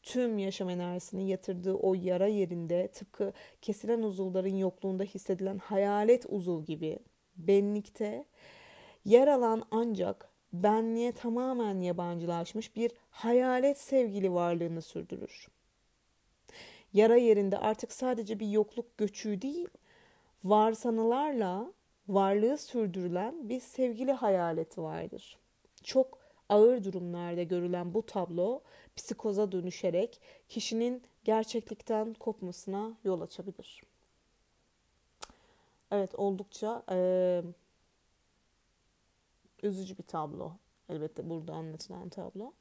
[0.07, 6.99] Tüm yaşam enerjisini yatırdığı o yara yerinde tıpkı kesilen uzuvların yokluğunda hissedilen hayalet uzuv gibi
[7.35, 8.25] benlikte
[9.05, 15.47] yer alan ancak benliğe tamamen yabancılaşmış bir hayalet sevgili varlığını sürdürür.
[16.93, 19.67] Yara yerinde artık sadece bir yokluk göçüğü değil,
[20.43, 21.73] varsanılarla
[22.07, 25.37] varlığı sürdürülen bir sevgili hayaleti vardır.
[25.83, 28.61] Çok ağır durumlarda görülen bu tablo
[28.97, 33.83] psikoza dönüşerek kişinin gerçeklikten kopmasına yol açabilir.
[35.91, 37.41] Evet oldukça e,
[39.63, 40.51] üzücü bir tablo.
[40.89, 42.53] Elbette burada anlatılan tablo.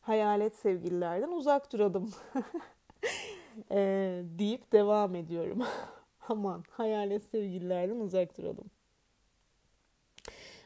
[0.00, 2.14] Hayalet sevgililerden uzak duralım
[3.70, 5.62] e, deyip devam ediyorum.
[6.28, 8.70] Aman hayalet sevgililerden uzak duralım.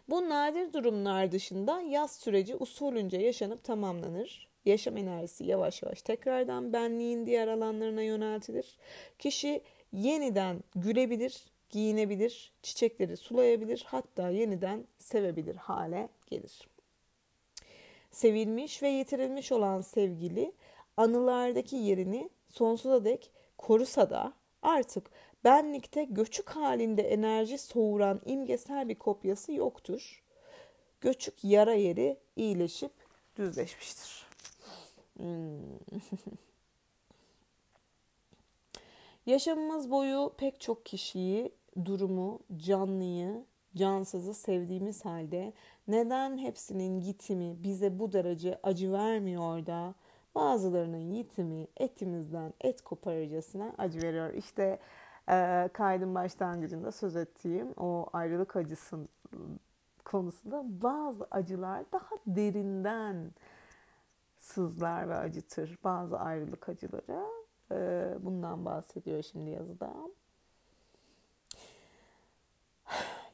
[0.08, 4.47] Bu nadir durumlar dışında yaz süreci usulünce yaşanıp tamamlanır.
[4.64, 8.78] Yaşam enerjisi yavaş yavaş tekrardan benliğin diğer alanlarına yöneltilir.
[9.18, 9.60] Kişi
[9.92, 16.68] yeniden gülebilir, giyinebilir, çiçekleri sulayabilir, hatta yeniden sevebilir hale gelir.
[18.10, 20.52] Sevilmiş ve yitirilmiş olan sevgili
[20.96, 25.10] anılardaki yerini sonsuza dek korusa da artık
[25.44, 30.22] benlikte göçük halinde enerji soğuran imgesel bir kopyası yoktur.
[31.00, 32.92] Göçük yara yeri iyileşip
[33.36, 34.17] düzleşmiştir.
[35.18, 35.58] Hmm.
[39.26, 41.52] Yaşamımız boyu pek çok kişiyi,
[41.84, 43.44] durumu, canlıyı
[43.76, 45.52] cansızı sevdiğimiz halde
[45.88, 49.94] neden hepsinin gitimi bize bu derece acı vermiyor da
[50.34, 54.34] bazılarının yitimi etimizden et koparıcısına acı veriyor.
[54.34, 54.78] İşte
[55.30, 59.08] e, kaydın başlangıcında söz ettiğim o ayrılık acısın
[60.04, 63.30] konusunda bazı acılar daha derinden
[64.48, 65.78] sızlar ve acıtır.
[65.84, 67.24] Bazı ayrılık acıları
[67.72, 69.94] e, bundan bahsediyor şimdi yazıda.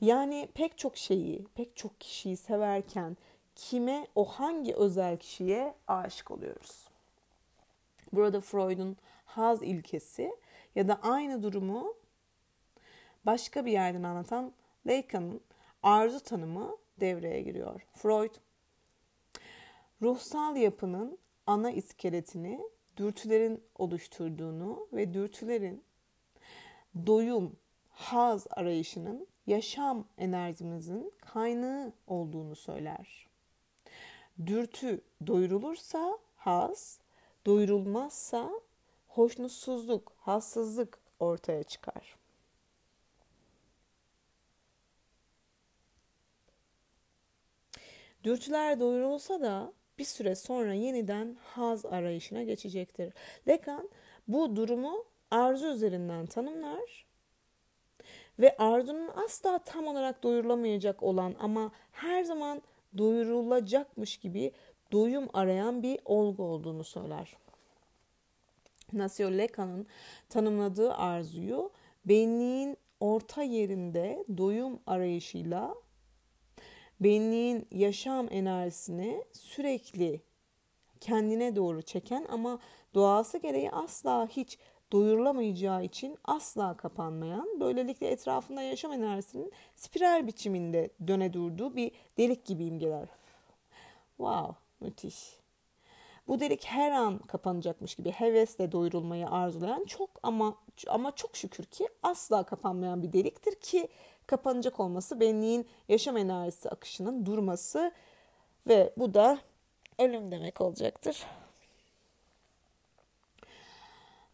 [0.01, 3.17] Yani pek çok şeyi, pek çok kişiyi severken
[3.57, 6.89] kime, o hangi özel kişiye aşık oluyoruz?
[8.13, 10.37] Burada Freud'un haz ilkesi
[10.75, 11.95] ya da aynı durumu
[13.27, 14.53] başka bir yerden anlatan
[14.87, 15.41] Lacan'ın
[15.83, 17.81] arzu tanımı devreye giriyor.
[17.93, 18.35] Freud,
[20.03, 22.61] ruhsal yapının ana iskeletini
[22.97, 25.85] dürtülerin oluşturduğunu ve dürtülerin
[27.07, 27.57] doyum,
[27.91, 33.29] haz arayışının yaşam enerjimizin kaynağı olduğunu söyler.
[34.47, 37.01] Dürtü doyurulursa haz,
[37.47, 38.51] doyurulmazsa
[39.09, 42.17] hoşnutsuzluk, hassızlık ortaya çıkar.
[48.25, 53.13] Dürtüler doyurulsa da bir süre sonra yeniden haz arayışına geçecektir.
[53.49, 53.91] Lacan
[54.29, 57.07] bu durumu arzu üzerinden tanımlar
[58.39, 62.63] ve arzunun asla tam olarak doyurulamayacak olan ama her zaman
[62.99, 64.53] doyurulacakmış gibi
[64.93, 67.37] doyum arayan bir olgu olduğunu söyler.
[68.93, 69.87] Nasio Lacan'ın
[70.29, 71.71] tanımladığı arzuyu
[72.05, 75.75] benliğin orta yerinde doyum arayışıyla
[77.01, 80.21] benliğin yaşam enerjisini sürekli
[81.01, 82.59] kendine doğru çeken ama
[82.95, 84.59] doğası gereği asla hiç
[84.93, 92.65] doyurulamayacağı için asla kapanmayan, böylelikle etrafında yaşam enerjisinin spiral biçiminde döne durduğu bir delik gibi
[92.65, 93.09] imgeler.
[94.17, 95.45] Wow, müthiş.
[96.29, 100.55] Bu delik her an kapanacakmış gibi hevesle doyurulmayı arzulayan çok ama
[100.89, 103.89] ama çok şükür ki asla kapanmayan bir deliktir ki
[104.27, 107.93] kapanacak olması benliğin yaşam enerjisi akışının durması
[108.69, 109.39] ve bu da
[109.99, 111.27] ölüm demek olacaktır.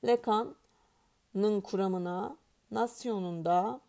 [0.05, 2.37] Lacan'ın kuramına,
[2.71, 3.81] nasyonunda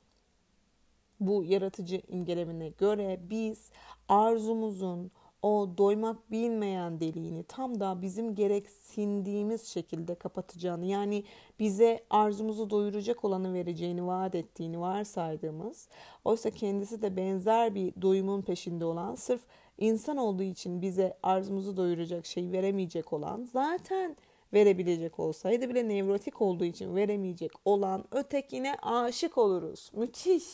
[1.19, 3.71] bu yaratıcı imgelemine göre biz
[4.09, 5.11] arzumuzun,
[5.41, 11.23] o doymak bilmeyen deliğini tam da bizim gereksindiğimiz şekilde kapatacağını yani
[11.59, 15.87] bize arzumuzu doyuracak olanı vereceğini vaat ettiğini varsaydığımız
[16.25, 19.41] oysa kendisi de benzer bir doyumun peşinde olan sırf
[19.77, 24.17] insan olduğu için bize arzumuzu doyuracak şey veremeyecek olan zaten
[24.53, 29.91] verebilecek olsaydı bile nevrotik olduğu için veremeyecek olan ötekine aşık oluruz.
[29.93, 30.45] Müthiş.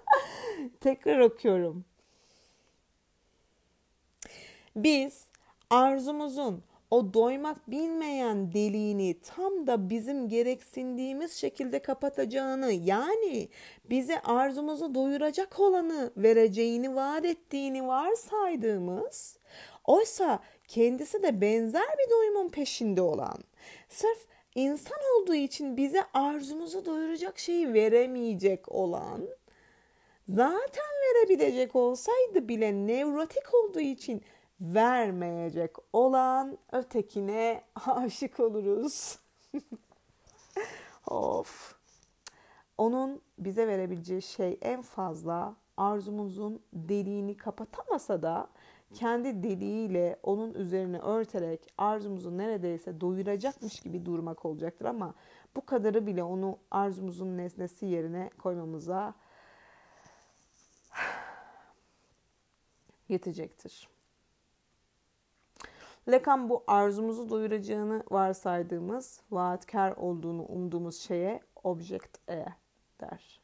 [0.80, 1.84] Tekrar okuyorum.
[4.76, 5.26] Biz
[5.70, 13.48] arzumuzun o doymak bilmeyen deliğini tam da bizim gereksindiğimiz şekilde kapatacağını yani
[13.90, 19.38] bize arzumuzu doyuracak olanı vereceğini vaat ettiğini varsaydığımız
[19.84, 23.38] oysa kendisi de benzer bir doyumun peşinde olan
[23.88, 29.28] sırf insan olduğu için bize arzumuzu doyuracak şeyi veremeyecek olan
[30.28, 34.22] zaten verebilecek olsaydı bile nevrotik olduğu için
[34.62, 39.18] vermeyecek olan ötekine aşık oluruz.
[41.06, 41.74] of.
[42.78, 48.48] Onun bize verebileceği şey en fazla arzumuzun deliğini kapatamasa da
[48.94, 55.14] kendi deliğiyle onun üzerine örterek arzumuzu neredeyse doyuracakmış gibi durmak olacaktır ama
[55.56, 59.14] bu kadarı bile onu arzumuzun nesnesi yerine koymamıza
[63.08, 63.91] yetecektir.
[66.08, 72.46] Lacan bu arzumuzu doyuracağını varsaydığımız, vaatkar olduğunu umduğumuz şeye object E
[73.00, 73.40] der.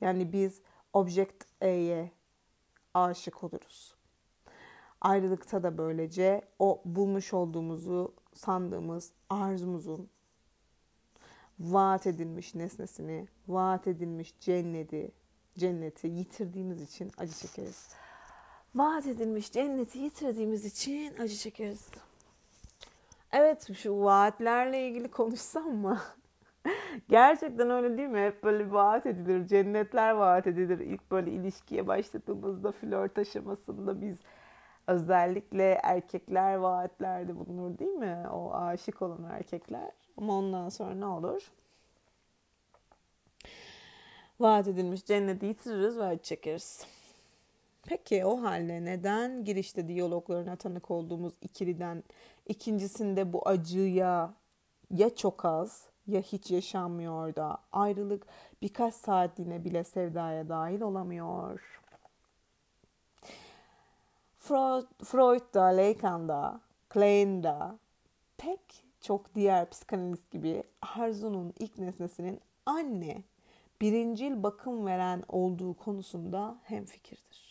[0.00, 0.60] Yani biz
[0.92, 2.10] object E'ye
[2.94, 3.94] aşık oluruz.
[5.00, 10.08] Ayrılıkta da böylece o bulmuş olduğumuzu sandığımız arzumuzun
[11.60, 15.10] vaat edilmiş nesnesini, vaat edilmiş cenneti,
[15.58, 18.01] cenneti yitirdiğimiz için acı çekeriz
[18.74, 21.88] vaat edilmiş cenneti yitirdiğimiz için acı çekeriz.
[23.32, 26.00] Evet şu vaatlerle ilgili konuşsam mı?
[27.08, 28.20] Gerçekten öyle değil mi?
[28.20, 29.46] Hep böyle vaat edilir.
[29.46, 30.78] Cennetler vaat edilir.
[30.78, 34.18] İlk böyle ilişkiye başladığımızda flört aşamasında biz
[34.86, 38.26] özellikle erkekler vaatlerde bulunur değil mi?
[38.32, 39.90] O aşık olan erkekler.
[40.16, 41.50] Ama ondan sonra ne olur?
[44.42, 46.86] vaat edilmiş cenneti yitiririz ve acı çekeriz.
[47.86, 52.04] Peki o halde neden girişte diyaloglarına tanık olduğumuz ikiliden
[52.46, 54.34] ikincisinde bu acıya
[54.90, 58.26] ya çok az ya hiç yaşanmıyor da ayrılık
[58.62, 61.82] birkaç saatliğine bile sevdaya dahil olamıyor.
[64.38, 67.78] Freud, da, Lacan da, Klein da
[68.38, 70.62] pek çok diğer psikanalist gibi
[70.96, 73.22] Arzu'nun ilk nesnesinin anne,
[73.80, 77.41] birincil bakım veren olduğu konusunda hemfikirdir.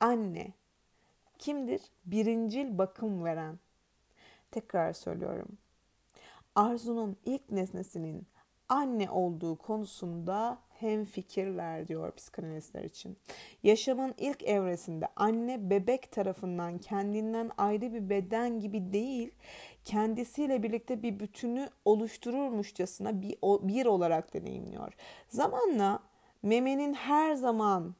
[0.00, 0.52] Anne,
[1.38, 1.82] kimdir?
[2.06, 3.58] Birincil bakım veren.
[4.50, 5.58] Tekrar söylüyorum.
[6.54, 8.26] Arzu'nun ilk nesnesinin
[8.68, 13.18] anne olduğu konusunda hem fikirler diyor psikanalistler için.
[13.62, 19.34] Yaşamın ilk evresinde anne bebek tarafından kendinden ayrı bir beden gibi değil,
[19.84, 24.92] kendisiyle birlikte bir bütünü oluştururmuşçasına bir, bir olarak deneyimliyor.
[25.28, 26.02] Zamanla
[26.42, 27.94] memenin her zaman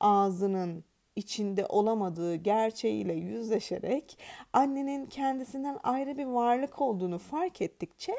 [0.00, 0.84] ağzının
[1.16, 4.18] içinde olamadığı gerçeğiyle yüzleşerek
[4.52, 8.14] annenin kendisinden ayrı bir varlık olduğunu fark ettikçe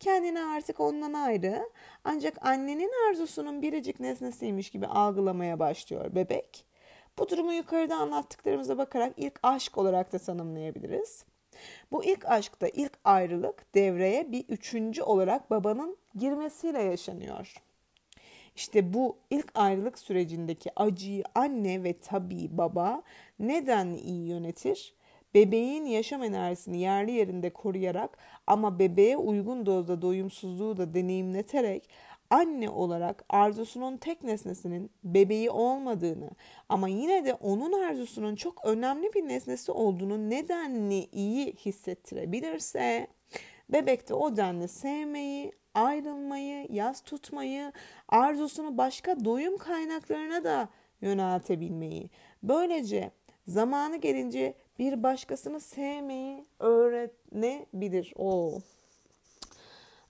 [0.00, 1.70] kendini artık ondan ayrı
[2.04, 6.66] ancak annenin arzusunun biricik nesnesiymiş gibi algılamaya başlıyor bebek.
[7.18, 11.24] Bu durumu yukarıda anlattıklarımıza bakarak ilk aşk olarak da tanımlayabiliriz.
[11.92, 17.54] Bu ilk aşkta ilk ayrılık devreye bir üçüncü olarak babanın girmesiyle yaşanıyor.
[18.56, 23.02] İşte bu ilk ayrılık sürecindeki acıyı anne ve tabii baba
[23.38, 24.94] neden iyi yönetir?
[25.34, 31.88] Bebeğin yaşam enerjisini yerli yerinde koruyarak ama bebeğe uygun dozda doyumsuzluğu da deneyimleterek
[32.30, 36.30] anne olarak arzusunun tek nesnesinin bebeği olmadığını
[36.68, 43.06] ama yine de onun arzusunun çok önemli bir nesnesi olduğunu nedenli iyi hissettirebilirse
[43.68, 47.72] bebekte o denli sevmeyi, ayrılmayı, yaz tutmayı,
[48.08, 50.68] arzusunu başka doyum kaynaklarına da
[51.00, 52.10] yöneltebilmeyi.
[52.42, 53.10] Böylece
[53.46, 58.14] zamanı gelince bir başkasını sevmeyi öğrenebilir.
[58.16, 58.58] O.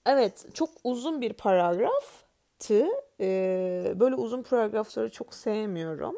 [0.05, 2.87] Evet, çok uzun bir paragraftı.
[3.19, 6.15] Ee, böyle uzun paragrafları çok sevmiyorum.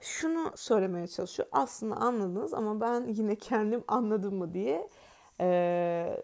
[0.00, 1.48] Şunu söylemeye çalışıyor.
[1.52, 4.88] Aslında anladınız ama ben yine kendim anladım mı diye
[5.40, 6.20] e,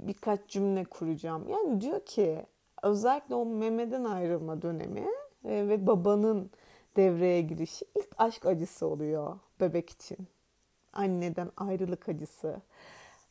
[0.00, 1.48] birkaç cümle kuracağım.
[1.48, 2.46] Yani diyor ki
[2.82, 5.06] özellikle o memeden ayrılma dönemi
[5.44, 6.50] e, ve babanın
[6.96, 10.18] devreye girişi ilk aşk acısı oluyor bebek için.
[10.92, 12.62] Anneden ayrılık acısı,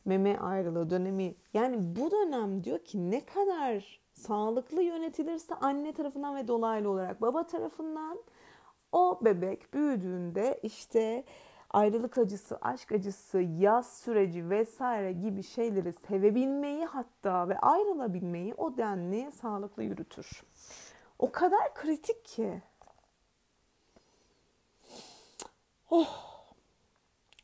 [0.04, 1.34] meme ayrılığı dönemi.
[1.54, 7.46] Yani bu dönem diyor ki ne kadar sağlıklı yönetilirse anne tarafından ve dolaylı olarak baba
[7.46, 8.18] tarafından
[8.92, 11.24] o bebek büyüdüğünde işte
[11.70, 19.32] ayrılık acısı, aşk acısı, yaz süreci vesaire gibi şeyleri sevebilmeyi hatta ve ayrılabilmeyi o denli
[19.32, 20.42] sağlıklı yürütür.
[21.18, 22.62] O kadar kritik ki.
[25.90, 26.28] Oh.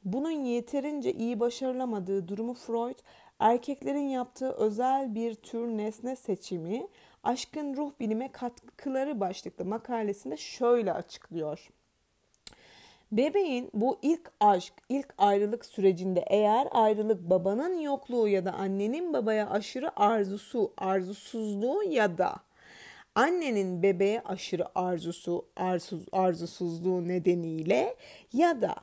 [0.05, 2.99] Bunun yeterince iyi başarılamadığı durumu Freud,
[3.39, 6.89] erkeklerin yaptığı özel bir tür nesne seçimi,
[7.23, 11.71] aşkın ruh bilime katkıları başlıklı makalesinde şöyle açıklıyor.
[13.17, 19.51] Bebeğin bu ilk aşk, ilk ayrılık sürecinde eğer ayrılık babanın yokluğu ya da annenin babaya
[19.51, 22.37] aşırı arzusu, arzusuzluğu ya da
[23.15, 27.95] annenin bebeğe aşırı arzusu, arzusuz, arzusuzluğu nedeniyle
[28.33, 28.75] ya da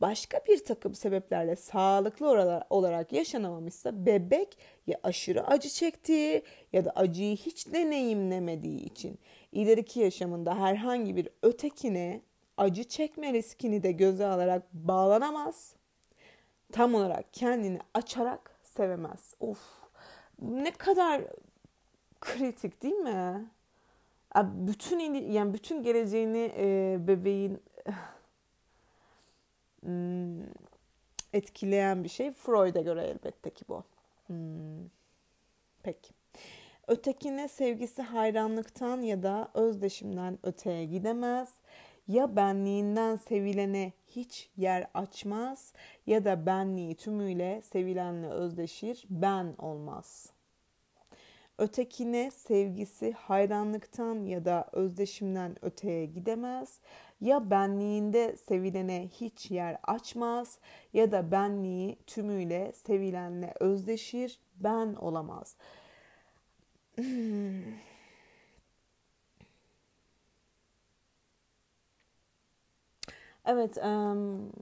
[0.00, 7.36] başka bir takım sebeplerle sağlıklı olarak yaşanamamışsa bebek ya aşırı acı çektiği ya da acıyı
[7.36, 9.18] hiç deneyimlemediği için
[9.52, 12.27] ileriki yaşamında herhangi bir ötekine
[12.58, 15.74] acı çekme riskini de göze alarak bağlanamaz.
[16.72, 19.34] Tam olarak kendini açarak sevemez.
[19.40, 19.58] Of
[20.42, 21.22] ne kadar
[22.20, 23.50] kritik değil mi?
[24.36, 27.62] Bütün yani bütün geleceğini e, bebeğin
[29.82, 30.42] hmm,
[31.32, 33.84] etkileyen bir şey Freud'a göre elbette ki bu.
[34.26, 34.88] Hmm.
[35.82, 36.12] Peki.
[36.88, 41.48] Ötekine sevgisi hayranlıktan ya da özdeşimden öteye gidemez
[42.08, 45.72] ya benliğinden sevilene hiç yer açmaz
[46.06, 50.32] ya da benliği tümüyle sevilenle özdeşir, ben olmaz.
[51.58, 56.80] Ötekine sevgisi hayranlıktan ya da özdeşimden öteye gidemez.
[57.20, 60.58] Ya benliğinde sevilene hiç yer açmaz
[60.92, 65.56] ya da benliği tümüyle sevilenle özdeşir, ben olamaz.
[73.48, 74.52] Evet, um,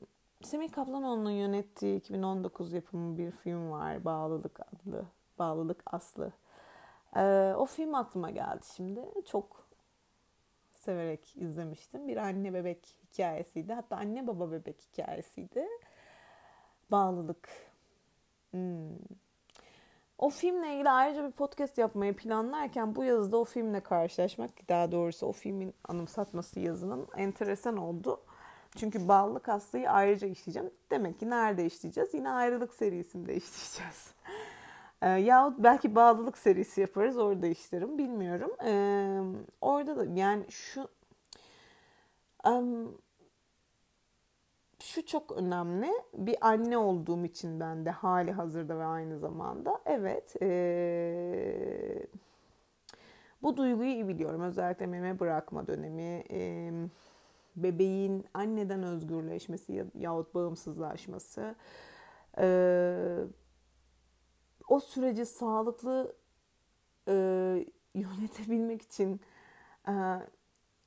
[0.43, 4.05] Semih Kaplanoğlu'nun yönettiği 2019 yapımı bir film var.
[4.05, 5.05] Bağlılık adlı.
[5.39, 6.32] Bağlılık Aslı.
[7.16, 9.01] Ee, o film aklıma geldi şimdi.
[9.30, 9.66] Çok
[10.70, 12.09] severek izlemiştim.
[12.09, 13.72] Bir anne bebek hikayesiydi.
[13.72, 15.66] Hatta anne baba bebek hikayesiydi.
[16.91, 17.49] Bağlılık.
[18.51, 18.99] Hmm.
[20.18, 25.26] O filmle ilgili ayrıca bir podcast yapmayı planlarken bu yazıda o filmle karşılaşmak, daha doğrusu
[25.26, 28.20] o filmin anımsatması yazının enteresan oldu.
[28.77, 30.70] Çünkü bağlılık hastayı ayrıca işleyeceğim.
[30.91, 32.14] Demek ki nerede işleyeceğiz?
[32.14, 34.11] Yine ayrılık serisinde işleyeceğiz.
[35.03, 38.51] E, yahut belki bağlılık serisi yaparız orada işlerim bilmiyorum.
[38.64, 38.72] E,
[39.61, 40.89] orada da yani şu
[42.47, 42.99] um,
[44.81, 45.93] şu çok önemli.
[46.14, 52.07] Bir anne olduğum için ben de hali hazırda ve aynı zamanda evet ee,
[53.43, 54.41] bu duyguyu iyi biliyorum.
[54.41, 56.70] Özellikle meme bırakma dönemi, e,
[57.57, 61.55] bebeğin anneden özgürleşmesi yahut bağımsızlaşması,
[62.39, 62.49] e,
[64.69, 66.17] o süreci sağlıklı
[67.09, 67.13] e,
[67.95, 69.21] yönetebilmek için
[69.89, 69.93] e,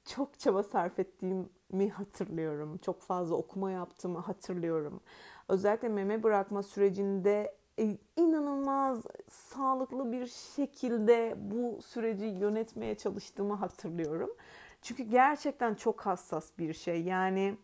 [0.06, 2.78] çok çaba sarf ettiğimi hatırlıyorum.
[2.78, 5.02] Çok fazla okuma yaptığımı hatırlıyorum.
[5.48, 14.30] Özellikle meme bırakma sürecinde e, inanılmaz sağlıklı bir şekilde bu süreci yönetmeye çalıştığımı hatırlıyorum.
[14.82, 17.04] Çünkü gerçekten çok hassas bir şey.
[17.04, 17.58] Yani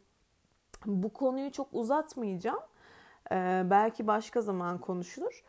[0.85, 2.63] bu konuyu çok uzatmayacağım.
[3.31, 5.43] Ee, belki başka zaman konuşulur.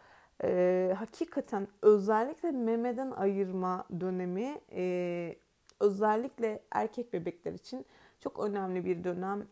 [0.44, 5.36] Ee, hakikaten özellikle memeden ayırma dönemi e,
[5.80, 7.86] özellikle erkek bebekler için
[8.20, 9.46] çok önemli bir dönem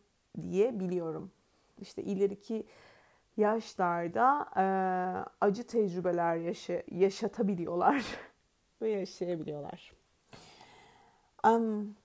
[0.51, 1.31] diye biliyorum.
[1.81, 2.67] İşte ileriki
[3.37, 4.65] yaşlarda e,
[5.41, 8.05] acı tecrübeler yaşa, yaşatabiliyorlar
[8.83, 9.93] ve yaşayabiliyorlar.
[11.47, 11.97] Um,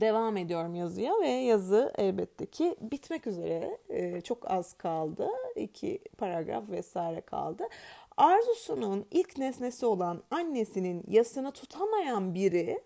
[0.00, 3.78] devam ediyorum yazıya ve yazı elbette ki bitmek üzere.
[3.88, 5.28] E, çok az kaldı.
[5.56, 7.68] iki paragraf vesaire kaldı.
[8.16, 12.82] Arzusunun ilk nesnesi olan annesinin yasını tutamayan biri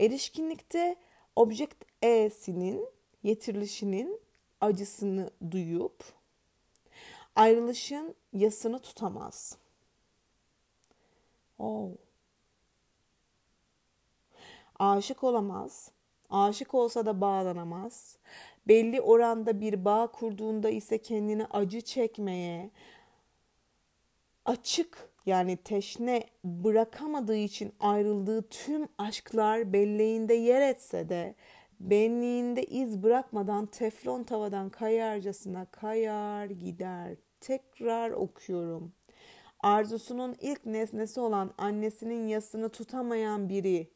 [0.00, 0.96] erişkinlikte
[1.36, 2.88] object E'sinin
[3.22, 4.20] yetirilişinin
[4.60, 6.04] acısını duyup
[7.36, 9.58] ayrılışın yasını tutamaz.
[11.58, 11.90] Oh.
[14.78, 15.90] Aşık olamaz.
[16.30, 18.18] Aşık olsa da bağlanamaz.
[18.68, 22.70] Belli oranda bir bağ kurduğunda ise kendini acı çekmeye,
[24.44, 31.34] açık yani teşne bırakamadığı için ayrıldığı tüm aşklar belleğinde yer etse de
[31.80, 37.16] benliğinde iz bırakmadan teflon tavadan kayarcasına kayar gider.
[37.40, 38.92] Tekrar okuyorum.
[39.60, 43.95] Arzusunun ilk nesnesi olan annesinin yasını tutamayan biri.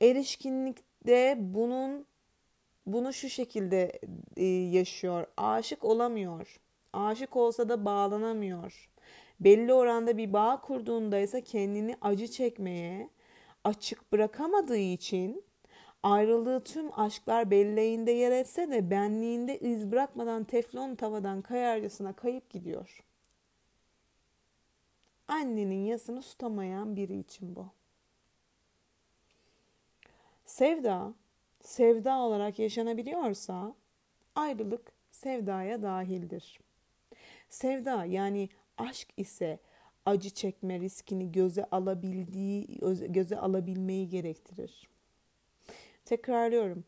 [0.00, 2.06] Erişkinlikte bunun
[2.86, 4.00] bunu şu şekilde
[4.36, 5.26] e, yaşıyor.
[5.36, 6.60] Aşık olamıyor
[6.92, 8.90] Aşık olsa da bağlanamıyor.
[9.40, 13.10] Belli oranda bir bağ kurduğunda ise kendini acı çekmeye
[13.64, 15.44] açık bırakamadığı için
[16.02, 23.04] ayrıldığı tüm aşklar belleğinde yer etse de benliğinde iz bırakmadan teflon tavadan kayarcasına kayıp gidiyor.
[25.28, 27.66] Annenin yasını tutamayan biri için bu.
[30.60, 31.14] Sevda,
[31.60, 33.74] sevda olarak yaşanabiliyorsa
[34.34, 36.60] ayrılık sevdaya dahildir.''
[37.48, 38.48] Sevda yani
[38.78, 39.58] aşk ise
[40.06, 42.66] acı çekme riskini göze alabildiği
[43.08, 44.88] göze alabilmeyi gerektirir.
[46.04, 46.84] Tekrarlıyorum.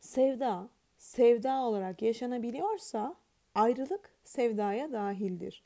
[0.00, 3.14] Sevda sevda olarak yaşanabiliyorsa
[3.54, 5.62] ayrılık sevdaya dahildir.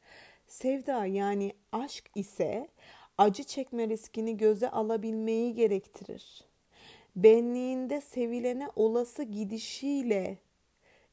[0.47, 2.69] Sevda yani aşk ise
[3.19, 6.48] acı çekme riskini göze alabilmeyi gerektirir.
[7.19, 10.39] Benliğinde sevilene olası gidişiyle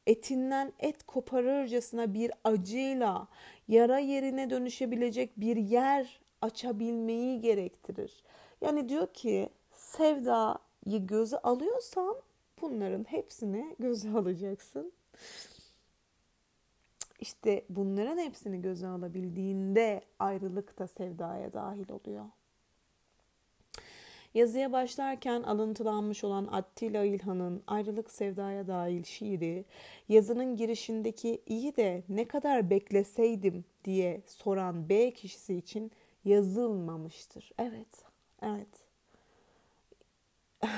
[0.08, 3.28] etinden et koparırcasına bir acıyla
[3.68, 8.24] yara yerine dönüşebilecek bir yer açabilmeyi gerektirir.
[8.62, 12.16] Yani diyor ki sevdayı göze alıyorsan
[12.62, 14.92] bunların hepsini göze alacaksın.
[17.20, 22.26] İşte bunların hepsini göze alabildiğinde ayrılık da sevdaya dahil oluyor.
[24.36, 29.66] Yazıya başlarken alıntılanmış olan Attila İlhan'ın Ayrılık Sevdaya Dahil şiiri,
[30.10, 35.92] yazının girişindeki iyi de ne kadar bekleseydim diye soran B kişisi için
[36.26, 37.52] yazılmamıştır.
[37.60, 38.06] Evet,
[38.42, 38.68] evet.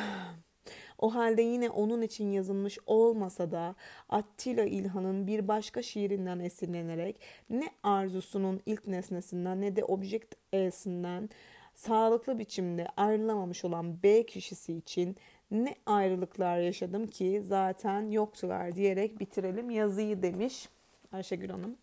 [1.00, 3.76] O halde yine onun için yazılmış olmasa da
[4.10, 11.30] Attila İlhan'ın bir başka şiirinden esinlenerek ne arzusunun ilk nesnesinden ne de object E'sinden
[11.78, 15.18] sağlıklı biçimde ayrılamamış olan B kişisi için
[15.52, 20.70] ne ayrılıklar yaşadım ki zaten yoktular diyerek bitirelim yazıyı demiş
[21.12, 21.78] Ayşegül Hanım.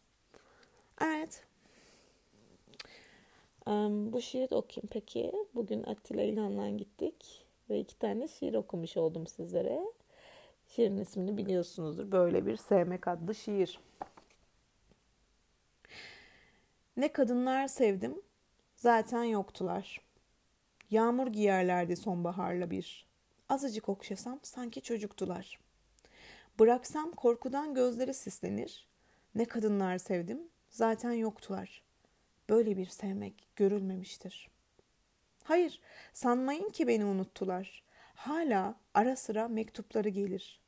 [1.03, 1.45] Evet.
[3.67, 5.33] Um, bu şiiri de okuyayım peki.
[5.55, 9.81] Bugün Attila İlhan'la gittik ve iki tane şiir okumuş oldum sizlere.
[10.69, 12.13] Şiirin ismini biliyorsunuzdur.
[12.13, 13.81] Böyle bir Sevmek adlı şiir.
[16.97, 18.23] Ne kadınlar sevdim,
[18.85, 20.01] zaten yoktular.
[20.91, 23.07] Yağmur giyerlerdi sonbaharla bir.
[23.49, 25.59] Azıcık okşasam sanki çocuktular.
[26.59, 28.89] Bıraksam korkudan gözleri sislenir.
[29.35, 31.83] Ne kadınlar sevdim, zaten yoktular.
[32.49, 34.51] Böyle bir sevmek görülmemiştir.
[35.45, 35.81] Hayır,
[36.13, 37.83] sanmayın ki beni unuttular.
[38.15, 40.61] Hala ara sıra mektupları gelir.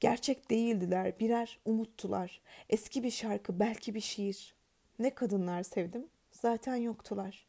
[0.00, 2.40] Gerçek değildiler, birer umuttular.
[2.68, 4.54] Eski bir şarkı, belki bir şiir.
[4.98, 6.08] Ne kadınlar sevdim,
[6.44, 7.46] zaten yoktular.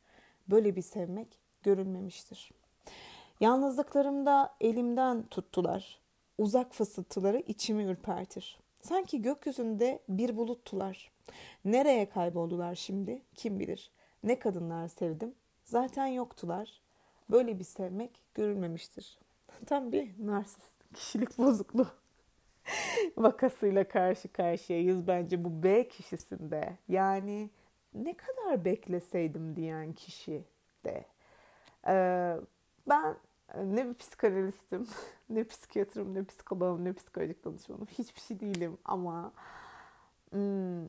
[0.47, 1.27] Böyle bir sevmek
[1.63, 2.51] görülmemiştir.
[3.39, 5.99] Yalnızlıklarımda elimden tuttular.
[6.37, 8.59] Uzak fısıltıları içimi ürpertir.
[8.81, 11.11] Sanki gökyüzünde bir buluttular.
[11.65, 13.91] Nereye kayboldular şimdi kim bilir.
[14.23, 15.35] Ne kadınlar sevdim.
[15.65, 16.81] Zaten yoktular.
[17.29, 19.17] Böyle bir sevmek görülmemiştir.
[19.65, 21.87] Tam bir narsist kişilik bozukluğu
[23.17, 26.77] vakasıyla karşı karşıyayız bence bu B kişisinde.
[26.87, 27.49] Yani
[27.95, 30.43] ne kadar bekleseydim diyen kişi
[30.85, 31.05] de.
[31.87, 32.37] Ee,
[32.89, 33.15] ben
[33.63, 34.87] ne bir psikanalistim,
[35.29, 37.85] ne psikiyatrım, ne psikoloğum, ne psikolojik danışmanım.
[37.85, 39.31] Hiçbir şey değilim ama
[40.29, 40.85] hmm,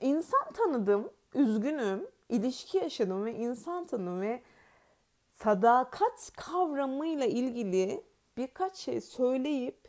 [0.00, 4.42] insan tanıdım, üzgünüm, ilişki yaşadım ve insan tanıdım ve
[5.32, 8.04] sadakat kavramıyla ilgili
[8.36, 9.83] birkaç şey söyleyip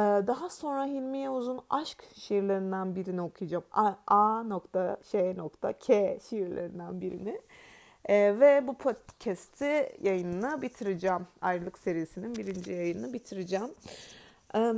[0.00, 3.64] daha sonra Hilmi Yavuz'un aşk şiirlerinden birini okuyacağım.
[3.72, 7.40] A, A nokta Ş nokta K şiirlerinden birini.
[8.08, 11.26] Ee, ve bu podcast'i yayınını bitireceğim.
[11.40, 13.74] Ayrılık serisinin birinci yayınını bitireceğim.
[14.54, 14.72] Ee,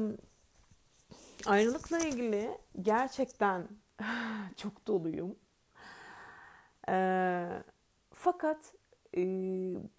[1.46, 3.68] ayrılıkla ilgili gerçekten
[4.56, 5.36] çok doluyum.
[6.88, 7.48] Ee,
[8.12, 8.72] fakat
[9.16, 9.22] e,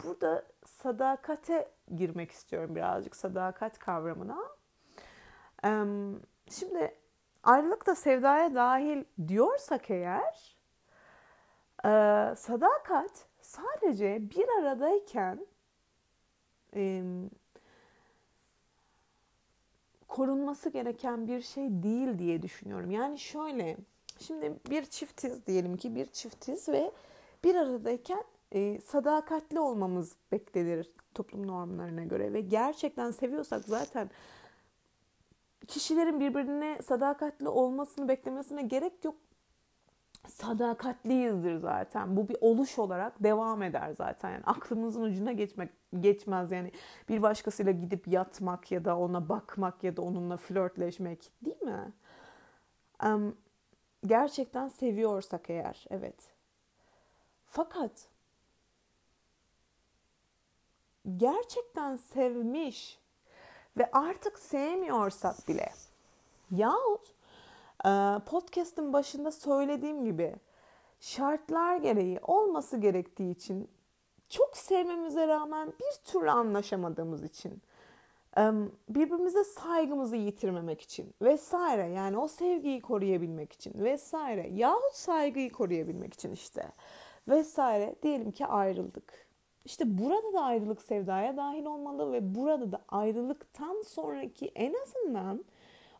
[0.04, 3.16] burada sadakate girmek istiyorum birazcık.
[3.16, 4.59] Sadakat kavramına.
[6.50, 6.94] Şimdi
[7.42, 10.56] ayrılık da sevdaya dahil diyorsak eğer
[11.84, 11.88] e,
[12.36, 15.46] sadakat sadece bir aradayken
[20.08, 22.90] korunması gereken bir şey değil diye düşünüyorum.
[22.90, 23.76] Yani şöyle,
[24.18, 26.92] şimdi bir çiftiz diyelim ki bir çiftiz ve
[27.44, 34.10] bir aradayken e, sadakatli olmamız beklenir toplum normlarına göre ve gerçekten seviyorsak zaten
[35.66, 39.14] kişilerin birbirine sadakatli olmasını beklemesine gerek yok.
[40.28, 42.16] Sadakatliyizdir zaten.
[42.16, 44.30] Bu bir oluş olarak devam eder zaten.
[44.30, 46.72] Yani aklımızın ucuna geçmek geçmez yani
[47.08, 51.92] bir başkasıyla gidip yatmak ya da ona bakmak ya da onunla flörtleşmek değil mi?
[53.04, 53.36] Um,
[54.06, 56.34] gerçekten seviyorsak eğer evet.
[57.46, 58.08] Fakat
[61.16, 62.99] gerçekten sevmiş
[63.78, 65.72] ve artık sevmiyorsak bile
[66.50, 67.14] yahut
[67.84, 67.90] e,
[68.26, 70.34] podcast'ın başında söylediğim gibi
[71.00, 73.68] şartlar gereği olması gerektiği için
[74.28, 77.62] çok sevmemize rağmen bir türlü anlaşamadığımız için
[78.38, 78.42] e,
[78.88, 86.32] birbirimize saygımızı yitirmemek için vesaire yani o sevgiyi koruyabilmek için vesaire yahut saygıyı koruyabilmek için
[86.32, 86.72] işte
[87.28, 89.29] vesaire diyelim ki ayrıldık
[89.64, 95.44] işte burada da ayrılık sevdaya dahil olmalı ve burada da ayrılıktan sonraki en azından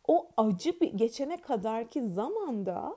[0.08, 2.96] o acı geçene kadarki zamanda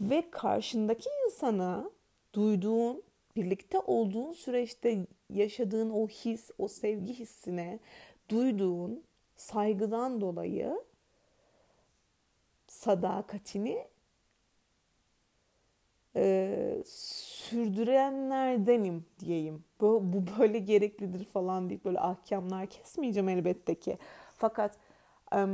[0.00, 1.90] ve karşındaki insana
[2.34, 3.02] duyduğun,
[3.36, 7.78] birlikte olduğun süreçte yaşadığın o his, o sevgi hissine
[8.30, 9.02] duyduğun
[9.36, 10.82] saygıdan dolayı
[12.68, 13.86] sadakatini
[16.16, 19.64] e, sürdürenlerdenim diyeyim.
[19.80, 23.98] Bu, bu böyle gereklidir falan deyip böyle ahkamlar kesmeyeceğim elbette ki.
[24.38, 24.76] Fakat
[25.34, 25.46] e,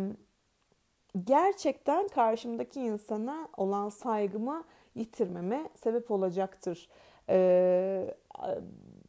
[1.24, 6.88] gerçekten karşımdaki insana olan saygımı yitirmeme sebep olacaktır.
[7.28, 8.14] E,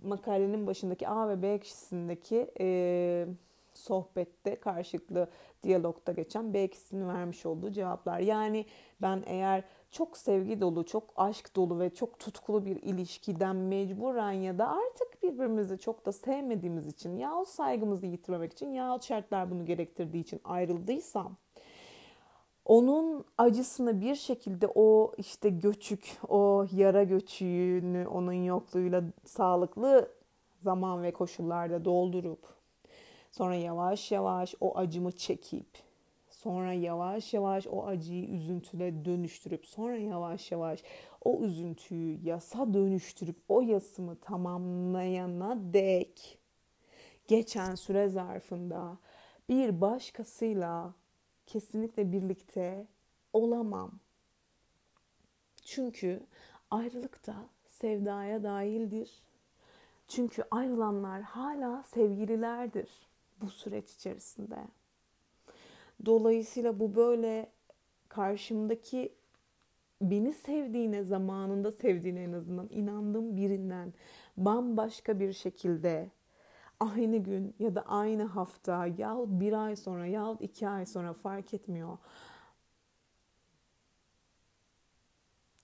[0.04, 3.28] makalenin başındaki A ve B kişisindeki e,
[3.74, 5.30] sohbette karşılıklı
[5.64, 8.20] diyalogda geçen B kişisinin vermiş olduğu cevaplar.
[8.20, 8.66] Yani
[9.02, 14.58] ben eğer çok sevgi dolu, çok aşk dolu ve çok tutkulu bir ilişkiden mecburen ya
[14.58, 20.24] da artık birbirimizi çok da sevmediğimiz için yahut saygımızı yitirmemek için yahut şartlar bunu gerektirdiği
[20.24, 21.36] için ayrıldıysam
[22.70, 30.12] onun acısını bir şekilde o işte göçük, o yara göçüğünü onun yokluğuyla sağlıklı
[30.58, 32.40] zaman ve koşullarda doldurup
[33.32, 35.68] sonra yavaş yavaş o acımı çekip
[36.44, 40.84] Sonra yavaş yavaş o acıyı üzüntüle dönüştürüp sonra yavaş yavaş
[41.22, 46.40] o üzüntüyü yasa dönüştürüp o yasımı tamamlayana dek
[47.28, 48.98] geçen süre zarfında
[49.50, 50.94] bir başkasıyla
[51.46, 52.88] kesinlikle birlikte
[53.34, 54.00] olamam.
[55.66, 56.24] Çünkü
[56.72, 57.36] ayrılık da
[57.68, 59.24] sevdaya dahildir.
[60.08, 62.90] Çünkü ayrılanlar hala sevgililerdir
[63.42, 64.68] bu süreç içerisinde.
[66.06, 67.52] Dolayısıyla bu böyle
[68.10, 69.14] karşımdaki
[70.02, 73.94] beni sevdiğine zamanında sevdiğine en azından inandığım birinden
[74.38, 76.10] bambaşka bir şekilde
[76.80, 81.54] aynı gün ya da aynı hafta yahut bir ay sonra yahut iki ay sonra fark
[81.54, 81.98] etmiyor.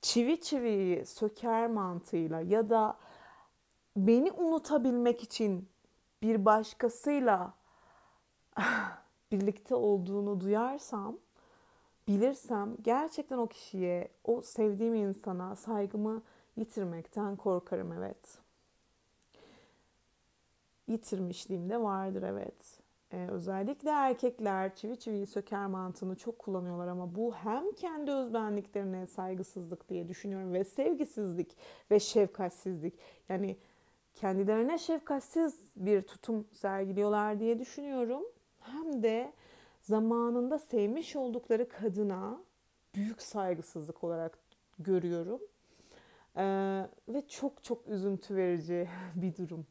[0.02, 2.98] Çivi çiviyi söker mantığıyla ya da
[3.98, 5.70] beni unutabilmek için
[6.22, 7.54] bir başkasıyla
[9.32, 11.18] birlikte olduğunu duyarsam,
[12.08, 16.22] bilirsem gerçekten o kişiye, o sevdiğim insana saygımı
[16.58, 18.38] yitirmekten korkarım evet.
[20.88, 22.86] Yitirmişliğim de vardır evet.
[23.12, 29.90] Ee, özellikle erkekler çivi çiviyi söker mantığını çok kullanıyorlar ama bu hem kendi özbenliklerine saygısızlık
[29.90, 31.58] diye düşünüyorum ve sevgisizlik
[31.92, 32.94] ve şefkatsizlik.
[33.30, 33.58] Yani
[34.16, 38.24] kendilerine şefkatsiz bir tutum sergiliyorlar diye düşünüyorum.
[38.66, 39.34] Hem de
[39.82, 42.40] zamanında sevmiş oldukları kadına
[42.96, 44.38] büyük saygısızlık olarak
[44.80, 45.42] görüyorum.
[46.38, 49.66] Ee, ve çok çok üzüntü verici bir durum.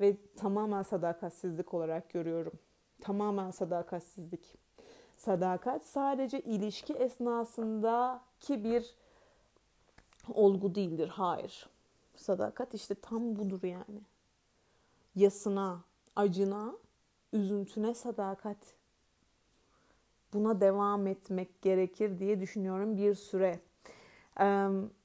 [0.00, 2.52] Ve tamamen sadakatsizlik olarak görüyorum.
[3.00, 4.56] Tamamen sadakatsizlik.
[5.16, 8.94] Sadakat sadece ilişki esnasındaki bir
[10.34, 11.08] olgu değildir.
[11.08, 11.70] Hayır.
[12.16, 14.00] Sadakat işte tam budur yani.
[15.16, 15.80] Yasına,
[16.16, 16.74] acına,
[17.34, 18.56] üzüntüne sadakat.
[20.32, 23.60] Buna devam etmek gerekir diye düşünüyorum bir süre.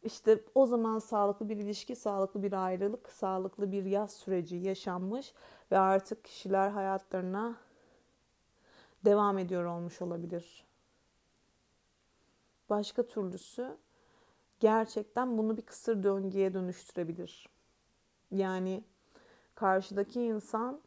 [0.03, 5.33] İşte o zaman sağlıklı bir ilişki, sağlıklı bir ayrılık, sağlıklı bir yaz süreci yaşanmış
[5.71, 7.55] ve artık kişiler hayatlarına
[9.05, 10.65] devam ediyor olmuş olabilir.
[12.69, 13.77] Başka türlüsü
[14.59, 17.49] gerçekten bunu bir kısır döngüye dönüştürebilir.
[18.31, 18.83] Yani
[19.55, 20.81] karşıdaki insan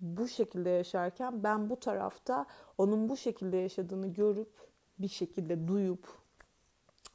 [0.00, 2.46] bu şekilde yaşarken ben bu tarafta
[2.78, 4.52] onun bu şekilde yaşadığını görüp
[4.98, 6.08] bir şekilde duyup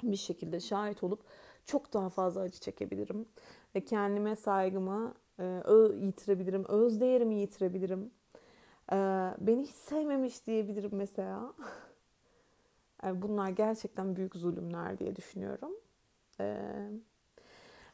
[0.03, 1.23] bir şekilde şahit olup
[1.65, 3.25] çok daha fazla acı çekebilirim
[3.75, 5.43] ve kendime saygımı e,
[6.01, 8.11] yitirebilirim, öz değerimi yitirebilirim.
[8.91, 8.95] E,
[9.39, 11.53] beni hiç sevmemiş diyebilirim mesela.
[13.05, 15.71] e, bunlar gerçekten büyük zulümler diye düşünüyorum.
[16.39, 16.57] E,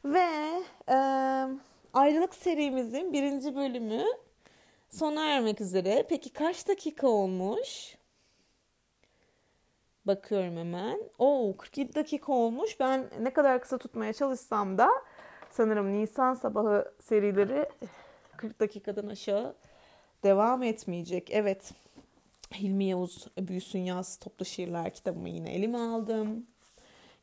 [0.04, 0.96] ve e,
[1.92, 4.04] ayrılık serimizin birinci bölümü
[4.90, 6.06] sona ermek üzere.
[6.08, 7.96] Peki kaç dakika olmuş?
[10.04, 11.00] Bakıyorum hemen.
[11.18, 12.80] Oo 47 dakika olmuş.
[12.80, 14.88] Ben ne kadar kısa tutmaya çalışsam da
[15.50, 17.66] sanırım Nisan sabahı serileri
[18.36, 19.54] 40 dakikadan aşağı
[20.22, 21.30] devam etmeyecek.
[21.30, 21.72] Evet.
[22.54, 26.46] Hilmi Yavuz Büyüsün Yaz Toplu Şiirler kitabımı yine elime aldım.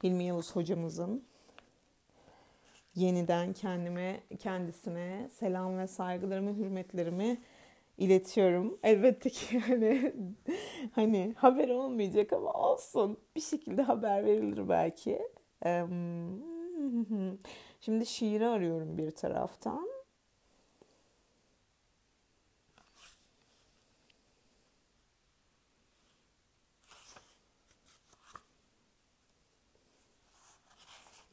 [0.03, 1.23] Hilmi Yavuz hocamızın
[2.95, 7.41] yeniden kendime, kendisine selam ve saygılarımı, hürmetlerimi
[7.97, 8.77] iletiyorum.
[8.83, 10.13] Elbette ki yani
[10.95, 13.17] hani haber olmayacak ama olsun.
[13.35, 15.21] Bir şekilde haber verilir belki.
[17.81, 19.89] Şimdi şiiri arıyorum bir taraftan.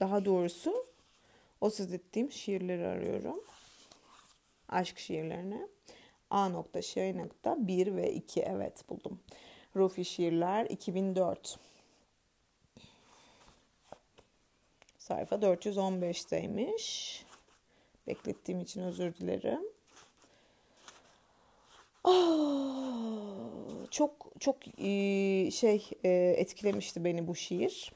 [0.01, 0.87] Daha doğrusu
[1.61, 3.41] o söz ettiğim şiirleri arıyorum.
[4.69, 5.69] Aşk şiirlerini.
[6.33, 9.20] A nokta şiir nokta 1 ve 2 evet buldum.
[9.76, 11.59] Rufi Şiirler 2004
[14.99, 17.18] Sayfa 415'teymiş.
[18.07, 19.62] Beklettiğim için özür dilerim.
[22.05, 24.64] Oh, çok çok
[25.53, 25.91] şey
[26.35, 27.93] etkilemişti beni bu şiir.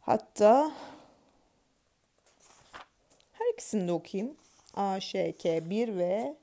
[0.00, 0.72] Hatta
[3.54, 4.36] ikisini de okuyayım.
[4.74, 6.36] AŞK 1 ve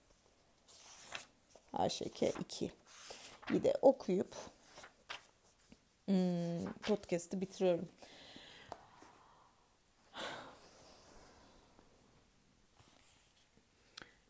[1.74, 2.72] AŞK 2.
[3.50, 4.36] Bir de okuyup
[6.06, 7.90] hmm, podcast'ı bitiriyorum.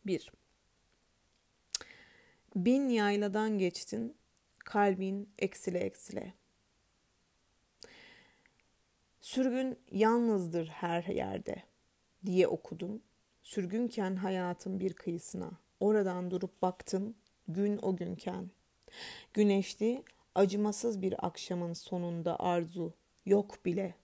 [0.06, 0.32] Bir.
[2.56, 4.16] Bin yayladan geçtin,
[4.58, 6.34] kalbin eksile eksile.
[9.20, 11.71] Sürgün yalnızdır her yerde
[12.26, 13.02] diye okudum.
[13.42, 15.50] Sürgünken hayatın bir kıyısına.
[15.80, 17.14] Oradan durup baktım
[17.48, 18.50] gün o günken.
[19.34, 20.02] Güneşli
[20.34, 22.94] acımasız bir akşamın sonunda arzu
[23.26, 23.94] yok bile.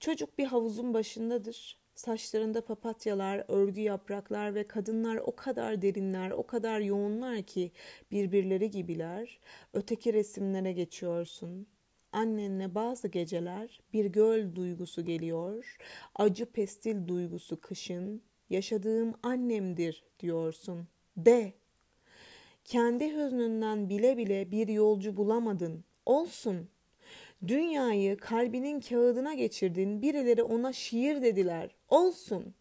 [0.00, 1.78] Çocuk bir havuzun başındadır.
[1.94, 7.72] Saçlarında papatyalar, örgü yapraklar ve kadınlar o kadar derinler, o kadar yoğunlar ki
[8.10, 9.38] birbirleri gibiler.
[9.72, 11.66] Öteki resimlere geçiyorsun.
[12.12, 15.76] Annenle bazı geceler bir göl duygusu geliyor.
[16.14, 18.22] Acı pestil duygusu kışın.
[18.50, 20.88] Yaşadığım annemdir diyorsun.
[21.16, 21.52] De.
[22.64, 25.84] Kendi hüznünden bile bile bir yolcu bulamadın.
[26.06, 26.68] Olsun.
[27.46, 30.02] Dünyayı kalbinin kağıdına geçirdin.
[30.02, 31.70] Birileri ona şiir dediler.
[31.88, 32.54] Olsun.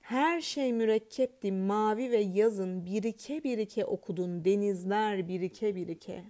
[0.00, 6.24] Her şey mürekkepti mavi ve yazın birike birike okudun denizler birike birike.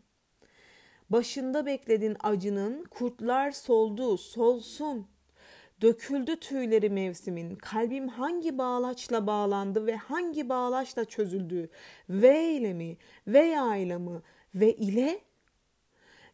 [1.10, 5.06] Başında bekledin acının kurtlar soldu solsun.
[5.82, 7.56] Döküldü tüyleri mevsimin.
[7.56, 11.70] Kalbim hangi bağlaçla bağlandı ve hangi bağlaçla çözüldü?
[12.08, 12.96] V ile mi?
[13.26, 14.22] Veya ile mi?
[14.54, 15.20] Ve ile?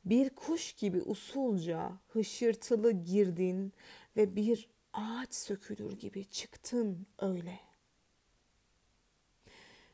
[0.05, 3.73] Bir kuş gibi usulca hışırtılı girdin
[4.17, 7.61] ve bir ağaç sökülür gibi çıktın öyle.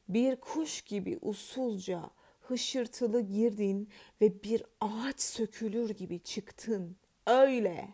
[0.09, 2.11] Bir kuş gibi usulca
[2.49, 3.89] hışırtılı girdin
[4.21, 7.89] ve bir ağaç sökülür gibi çıktın öyle.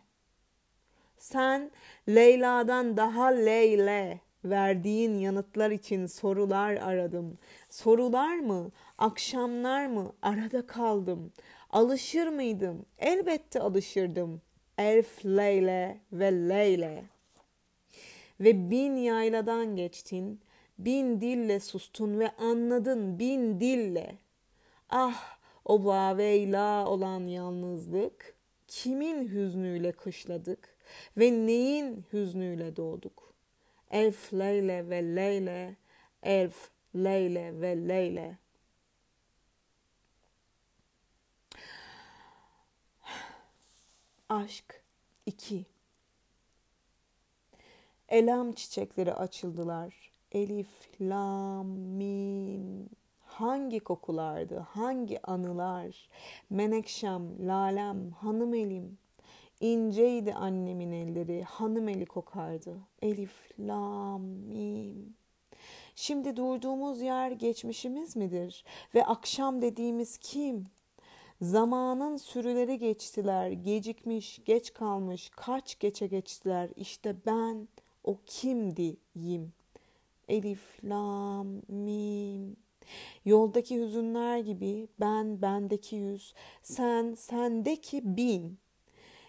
[1.18, 1.70] Sen
[2.08, 7.38] Leyla'dan daha Leyle verdiğin yanıtlar için sorular aradım.
[7.70, 11.32] Sorular mı, akşamlar mı arada kaldım.
[11.70, 12.86] Alışır mıydım?
[12.98, 14.42] Elbette alışırdım.
[14.78, 17.04] Elf Leyle ve Leyle.
[18.40, 20.40] Ve bin yayladan geçtin,
[20.78, 24.21] bin dille sustun ve anladın bin dille.
[24.94, 28.34] Ah o vaveyla olan yalnızlık,
[28.68, 30.76] kimin hüznüyle kışladık
[31.16, 33.34] ve neyin hüznüyle doğduk.
[33.90, 35.76] Elf Leyle ve Leyle,
[36.22, 38.38] Elf Leyle ve Leyle.
[44.28, 44.82] Aşk
[45.26, 45.66] 2
[48.08, 50.12] Elam çiçekleri açıldılar.
[50.32, 53.01] Elif, lam, mim.
[53.32, 56.08] Hangi kokulardı, hangi anılar.
[56.50, 58.98] Menekşem, lalem, hanım elim.
[59.60, 62.76] İnceydi annemin elleri, hanım eli kokardı.
[63.02, 65.14] Elif, lam, mim.
[65.94, 68.64] Şimdi durduğumuz yer geçmişimiz midir?
[68.94, 70.66] Ve akşam dediğimiz kim?
[71.40, 76.70] Zamanın sürüleri geçtiler, gecikmiş, geç kalmış, kaç geçe geçtiler.
[76.76, 77.68] İşte ben
[78.04, 79.52] o kimdiyim.
[80.28, 82.61] Elif, lam, mim.
[83.24, 88.58] Yoldaki hüzünler gibi ben bendeki yüz, sen sendeki bin.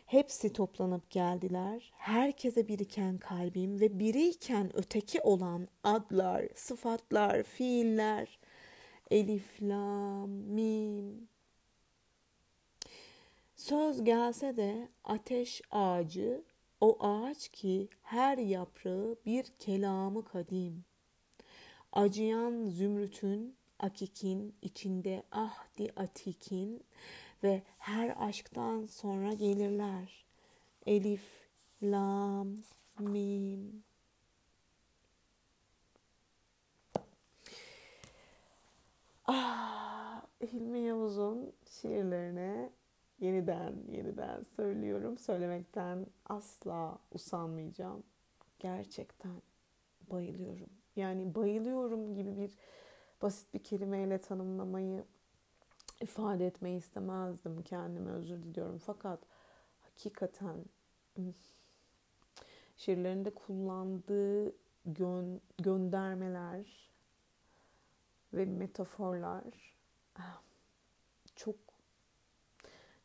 [0.06, 1.91] Hepsi toplanıp geldiler.
[1.97, 8.39] Herkese biriken kalbim ve biriyken öteki olan adlar, sıfatlar, fiiller.
[9.12, 11.28] Elif, lam, mim.
[13.56, 16.43] Söz gelse de ateş ağacı,
[16.82, 20.86] o ağaç ki her yaprağı bir kelamı kadim.
[21.94, 26.84] Acıyan zümrütün, akikin içinde ahdi atikin
[27.44, 30.26] ve her aşktan sonra gelirler.
[30.86, 31.48] Elif,
[31.84, 32.48] lam,
[33.00, 33.84] mim.
[39.26, 42.70] Ah, Hilmi Yavuz'un şiirlerine
[43.20, 45.18] yeniden yeniden söylüyorum.
[45.18, 48.04] Söylemekten asla usanmayacağım.
[48.60, 49.41] Gerçekten
[50.12, 50.83] bayılıyorum.
[50.96, 52.52] Yani bayılıyorum gibi bir
[53.22, 55.04] basit bir kelimeyle tanımlamayı
[56.02, 57.62] ifade etmeyi istemezdim.
[57.64, 58.78] Kendime özür diliyorum.
[58.78, 59.20] Fakat
[59.82, 60.66] hakikaten
[62.78, 64.50] şiirlerinde kullandığı
[64.88, 66.89] gö- göndermeler
[68.34, 69.76] ve metaforlar
[70.16, 70.41] ah,
[71.36, 71.56] çok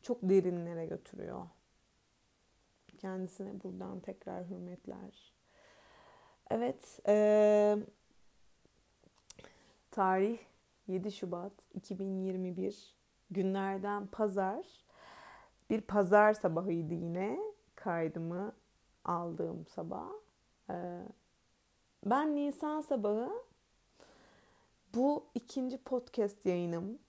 [0.01, 1.47] çok derinlere götürüyor.
[2.97, 5.38] Kendisine buradan tekrar hürmetler.
[6.49, 7.77] Evet, e,
[9.91, 10.39] tarih
[10.87, 12.95] 7 Şubat 2021
[13.31, 14.65] günlerden pazar.
[15.69, 17.39] Bir pazar sabahıydı yine
[17.75, 18.55] kaydımı
[19.05, 20.09] aldığım sabah.
[20.69, 20.75] E,
[22.05, 23.31] ben Nisan sabahı
[24.95, 26.99] bu ikinci podcast yayınım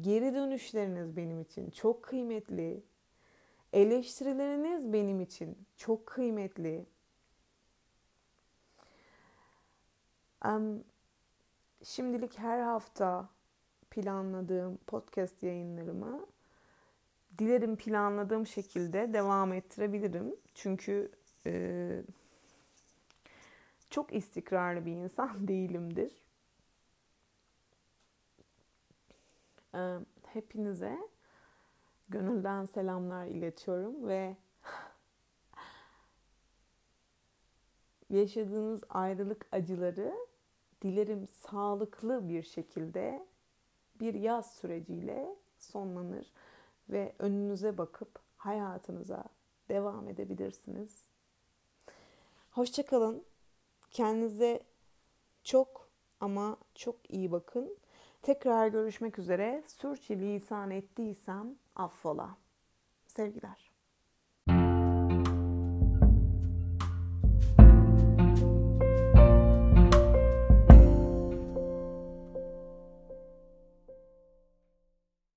[0.00, 2.82] Geri dönüşleriniz benim için çok kıymetli.
[3.72, 6.78] Eleştirileriniz benim için çok kıymetli.
[6.78, 6.86] Um,
[11.84, 13.28] şimdilik her hafta
[13.90, 16.26] planladığım podcast yayınlarımı
[17.38, 20.34] dilerim planladığım şekilde devam ettirebilirim.
[20.54, 21.12] Çünkü
[21.46, 22.02] e,
[23.90, 26.12] çok istikrarlı bir insan değilimdir.
[30.26, 30.98] Hepinize
[32.08, 34.36] gönülden selamlar iletiyorum ve
[38.10, 40.14] yaşadığınız ayrılık acıları
[40.82, 43.26] dilerim sağlıklı bir şekilde
[44.00, 46.32] bir yaz süreciyle sonlanır
[46.88, 49.24] ve önünüze bakıp hayatınıza
[49.68, 51.08] devam edebilirsiniz.
[52.50, 53.24] Hoşçakalın.
[53.90, 54.60] Kendinize
[55.42, 55.88] çok
[56.20, 57.76] ama çok iyi bakın.
[58.22, 59.62] Tekrar görüşmek üzere.
[59.66, 62.36] Sürçülisan ettiysem affola.
[63.06, 63.67] Sevgiler.